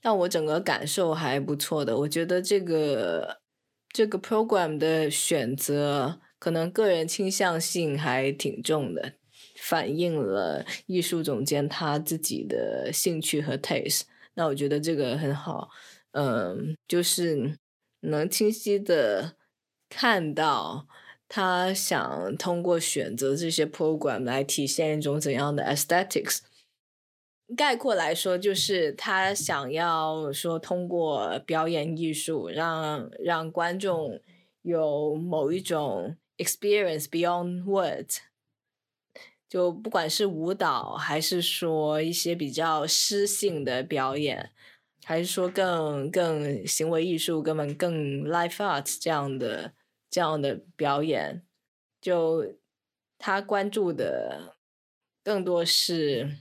[0.00, 1.98] 但我整个感受还不错的。
[1.98, 3.40] 我觉得这个
[3.90, 9.14] 这个 program 的选择，可能个人倾向性还挺重的。
[9.60, 14.02] 反映了艺术总监他自己的兴趣和 taste，
[14.34, 15.68] 那我觉得这个很好，
[16.12, 17.58] 嗯，就是
[18.00, 19.34] 能清晰的
[19.88, 20.86] 看到
[21.28, 26.38] 他想通过选择这些 program 来体现一种怎样的 aesthetics。
[27.56, 34.20] 概括来说，就是他想要说通过表演艺术让让观众
[34.62, 38.18] 有某一种 experience beyond words。
[39.48, 44.50] 就不管是舞蹈，还是说一些比较诗性的表演，
[45.04, 49.72] 还是说更更行为艺术，根本更 life art 这样的
[50.10, 51.42] 这样的表演，
[52.00, 52.56] 就
[53.18, 54.56] 他关注的
[55.22, 56.38] 更多是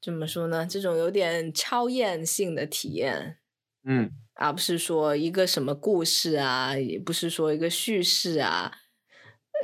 [0.00, 0.66] 怎么说呢？
[0.66, 3.38] 这种有点超验性的体验，
[3.84, 8.78] 嗯，而不是说一个什么故事啊，也不是说一个叙事啊。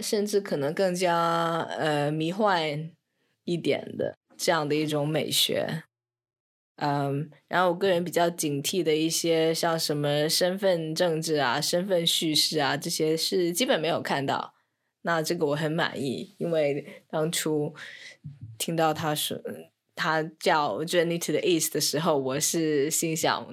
[0.00, 2.90] 甚至可能更加呃迷幻
[3.44, 5.82] 一点的这样的一种美学，
[6.82, 14.54] 嗯，然后我个人比较警惕的一些像什么身份政治啊、身份叙事啊这些是基本没有看到。
[15.02, 17.74] 那这个我很满意，因为当初
[18.56, 19.38] 听到他说
[19.94, 23.46] 他叫 Journey to the East 的时候，我是心想，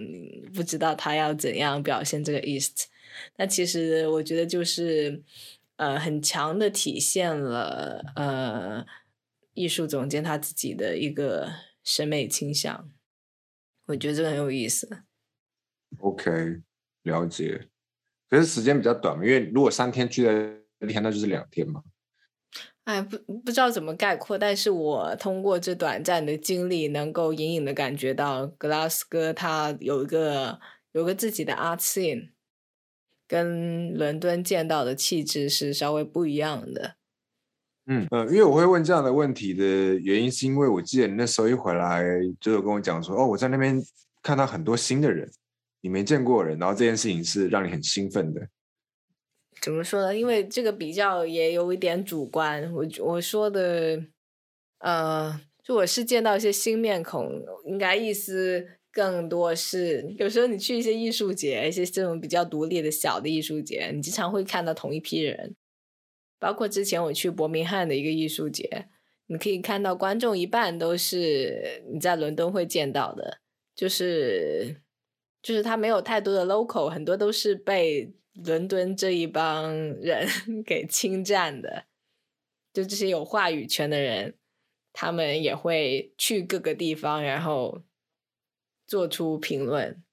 [0.53, 2.85] 不知道他要怎样表现这个 East。
[3.37, 5.21] 那其实我觉得就是
[5.75, 8.85] 呃，很强的体现了呃，
[9.53, 11.51] 艺术总监他自己的一个
[11.83, 12.89] 审美倾向。
[13.87, 15.03] 我觉得这个很有意思。
[15.99, 16.61] OK，
[17.03, 17.67] 了解。
[18.29, 20.33] 可是时间比较短嘛，因为如果三天聚在
[20.81, 21.81] 一天，那就是两天嘛。
[22.83, 30.59] 哎，不不知道怎么概括，但是我通过这短暂的经历，能够隐隐的感觉到格拉斯哥他有一个
[30.91, 32.31] 有个自己的 art scene，
[33.25, 36.96] 跟伦敦见到的气质是稍微不一样的。
[37.87, 42.03] 嗯呃，因为我会问这样的问题的原因，是因为我记得你那时候一回来
[42.39, 43.81] 就有跟我讲说，哦，我在那边
[44.21, 45.29] 看到很多新的人。
[45.79, 48.41] 你没见过人，然后这件事情是让你很兴奋的。
[49.61, 50.17] 怎么说呢？
[50.17, 52.69] 因为这个比较也有一点主观。
[52.73, 54.03] 我我说的，
[54.79, 57.31] 呃，就我是见到一些新面孔，
[57.65, 65.55] 应该意思更多是，有时候你去一些艺术节，一些这种比较独立的小的艺术节，你经常会看到同一批人。
[66.39, 68.87] 包括之前我去伯明翰的一个艺术节，
[69.27, 73.39] 你可以看到观众一半都是你在伦敦会见到的，
[73.75, 74.81] 就是。
[75.39, 79.71] 就是他没有太多的 local，很多都是被伦敦这一帮
[80.01, 80.27] 人
[80.65, 81.85] 给侵占的。
[82.73, 84.35] 就这些有话语权的人，
[84.91, 87.81] 他们也会去各个地方，然后
[88.85, 90.03] 做出评论。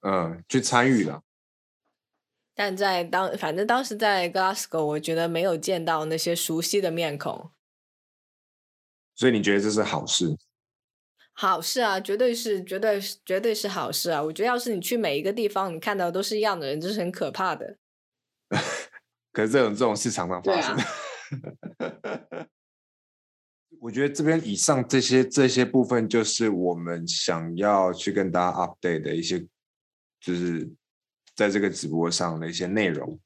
[0.00, 1.22] 嗯，去参与了。
[2.54, 7.50] 但在当，反正当时在 Glasgow，我觉得没有见到那些熟悉的面孔。
[9.14, 10.36] 所以你觉得这是好事？
[11.32, 14.22] 好事啊，绝对是，绝对是，绝对是好事啊！
[14.22, 17.78] 我觉得，要是你去每一个地方，你看到都是一样的人，这是很可怕的。
[19.32, 20.76] 可是这种这种事常常发生。
[23.80, 29.40] 我觉得这边以上这些这些部分，就是我们想要去跟大家 update 的一些，
[30.20, 30.68] 就是
[31.34, 33.18] 在这个直播上的一些内容。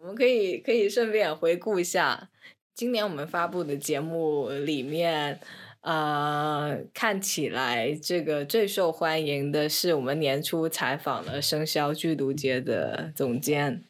[0.00, 2.30] 我们可以可以顺便回顾一下
[2.74, 5.40] 今年我们发布的节目里面。
[5.82, 13.82] 呃，看起来这个最受欢迎的是我们年初采访了生肖剧毒节的总监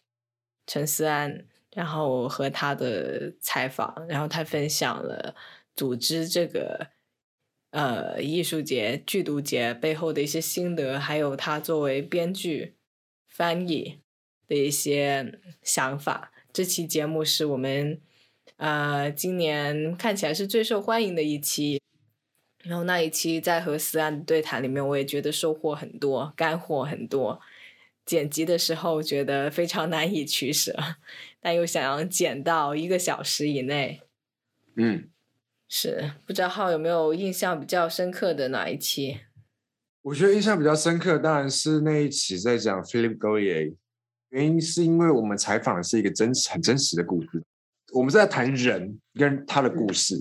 [0.66, 5.34] 陈思安，然后和他的采访，然后他分享了
[5.76, 6.86] 组织这个
[7.72, 12.74] 呃艺术节剧毒节背后的一些心得，还有他作为编剧
[13.32, 13.98] 翻译
[14.46, 16.32] 的一些想法。
[16.52, 18.00] 这期节目是我们
[18.56, 21.80] 呃今年看起来是最受欢迎的一期。
[22.62, 27.40] 然后那一期在和思安的对谈里面，我也觉得收获很多，干货很多。
[28.04, 30.76] 剪辑的时候觉得非常难以取舍，
[31.40, 34.02] 但又想要剪到一个小时以内。
[34.76, 35.08] 嗯，
[35.68, 39.20] 是不知道浩有没有印象比较深刻的哪一期？
[40.02, 43.72] 我觉得印象比较深刻当然是那一期在讲 Philip Goyer，
[44.30, 47.42] 原因是因为我们采访的是一个真实、很真实的故事，
[47.92, 50.16] 我们是在谈人跟他的故事。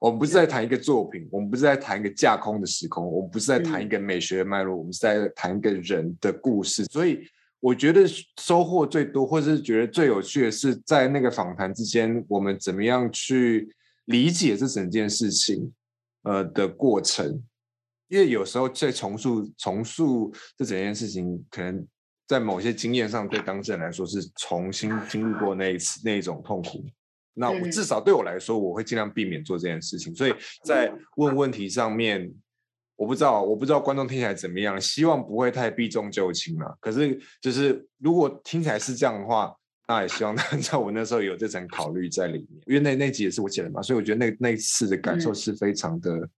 [0.00, 6.84] 我们不是在谈一个作品，我们不是在谈一个架空的时空，我们不是在谈一个美学的脉络，我们是在谈一个人的故事。
[6.84, 7.26] 所以
[7.58, 8.08] 我觉得
[8.40, 13.68] 收获最多，或是觉得最有趣的是，在那个访谈之间，我们怎么样去
[14.04, 15.72] 理解这整件事情，
[16.22, 17.42] 呃的过程。
[18.08, 21.86] 因为有时候在重塑重塑这整件事情，可能
[22.26, 26.84] 在某些经验上，对当事人来说是重新经历过那一次那一种痛苦。
[27.34, 30.12] 那我至少对我来说，我会尽量避免做这件事情。
[30.12, 30.34] 所以
[30.64, 32.28] 在问问题上面，
[32.96, 34.80] 我不知道，我不知道观众听起来怎么样。
[34.80, 36.76] 希望不会太避重就轻了。
[36.80, 39.54] 可是，就是如果听起来是这样的话，
[39.86, 42.60] 那也希望 大家我那时候有这层考虑在里面。
[42.66, 46.28] 因为那那集也是我写的嘛，所以我觉得那那次的感受是非常的、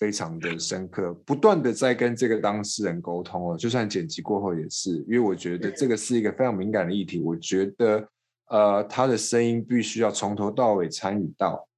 [0.00, 1.14] 非常的深刻。
[1.24, 7.20] 不断的在跟这个当事人沟通哦，就算剪辑过后也是，因为我觉得这个是一个非常敏感的议题。
[7.20, 8.08] 我觉得。
[8.52, 11.68] 呃，他的声音必须要从头到尾参与到。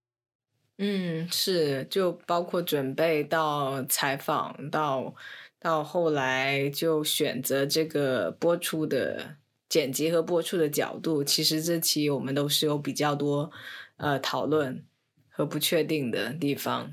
[0.78, 5.14] 嗯，是，就包括准备到采访，到
[5.60, 9.36] 到后来就选择这个播出的
[9.68, 11.22] 剪辑和播出的角度。
[11.22, 13.50] 其实这期我们都是有比较多
[13.98, 14.82] 呃讨论
[15.28, 16.90] 和不确定的地方。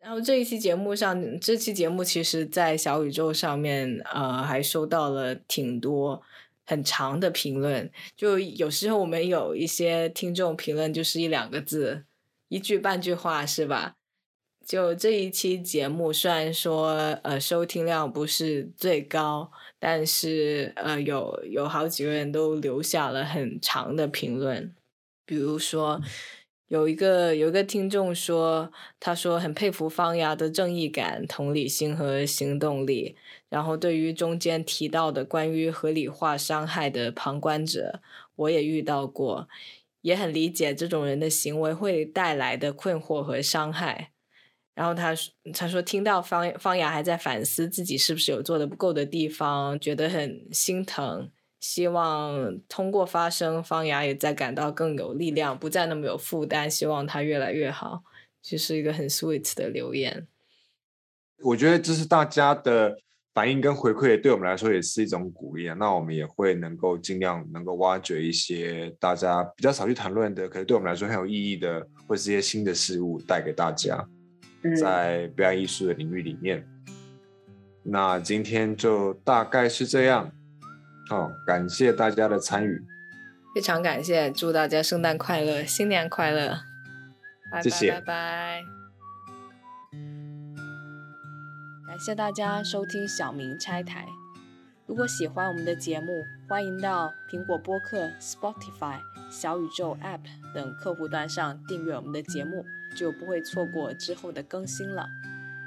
[0.00, 6.22] 然后这一期节目上，这期节目其实，在小宇宙上面呃还收到了挺多。
[6.70, 12.04] 很长的评论，就有时候我们有一些听众评论就是一两个字，
[12.48, 13.94] 一句半句话是吧？
[14.66, 16.90] 就这一期节目，虽然说
[17.22, 24.74] 呃收听量不是最高，但是呃有有好几个人都留下了很长的评论，
[25.24, 25.98] 比如说
[26.68, 33.16] 有一个有一个听众说，他说很佩服方牙的正义感、同理心和行动力。
[33.48, 38.02] 然后对于中间提到的关于合理化伤害的旁观者，
[38.36, 39.48] 我也遇到过，
[40.02, 44.10] 也很理解这种人的行为会带来的困惑和伤害。
[44.74, 45.14] 然后他
[45.54, 51.30] 他说听到方方牙还在反思自己是不是有做的不够的地方，觉得很心疼。
[51.60, 56.70] 希望通过发声，方牙也在感到更有力量，不再那么有负担。
[56.70, 58.02] 希望他越来越好，
[58.40, 60.28] 就是一个很 sweet 的留言。
[61.42, 62.96] 我觉得这是大家的
[63.34, 65.74] 反应跟回馈，对我们来说也是一种鼓励啊。
[65.74, 74.04] 那我们也会能够尽量能够挖掘一些大家比较少去谈论的，可能对我们来说很有意义的，或是一些新的事物带给大家，
[74.80, 76.64] 在表演艺术的领域里面。
[77.82, 80.32] 那今天就大概是这样。
[81.08, 82.84] 好，感谢大家的参与，
[83.54, 86.60] 非常感谢，祝大家圣诞快乐，新年快乐，
[87.62, 88.62] 谢谢，拜拜。
[91.86, 94.06] 感谢大家收听小明拆台。
[94.86, 98.98] 如果喜欢我们的节目，欢迎到苹果播客、Spotify、
[99.30, 100.20] 小宇宙 App
[100.54, 105.08] 等客户端上订阅我们的节目，就不会错过之后的更新了。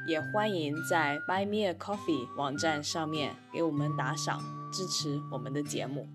[0.07, 4.61] 也欢迎在 Buy Me a Coffee 网站上面给我们打赏。
[4.71, 6.07] 支持我们的节目。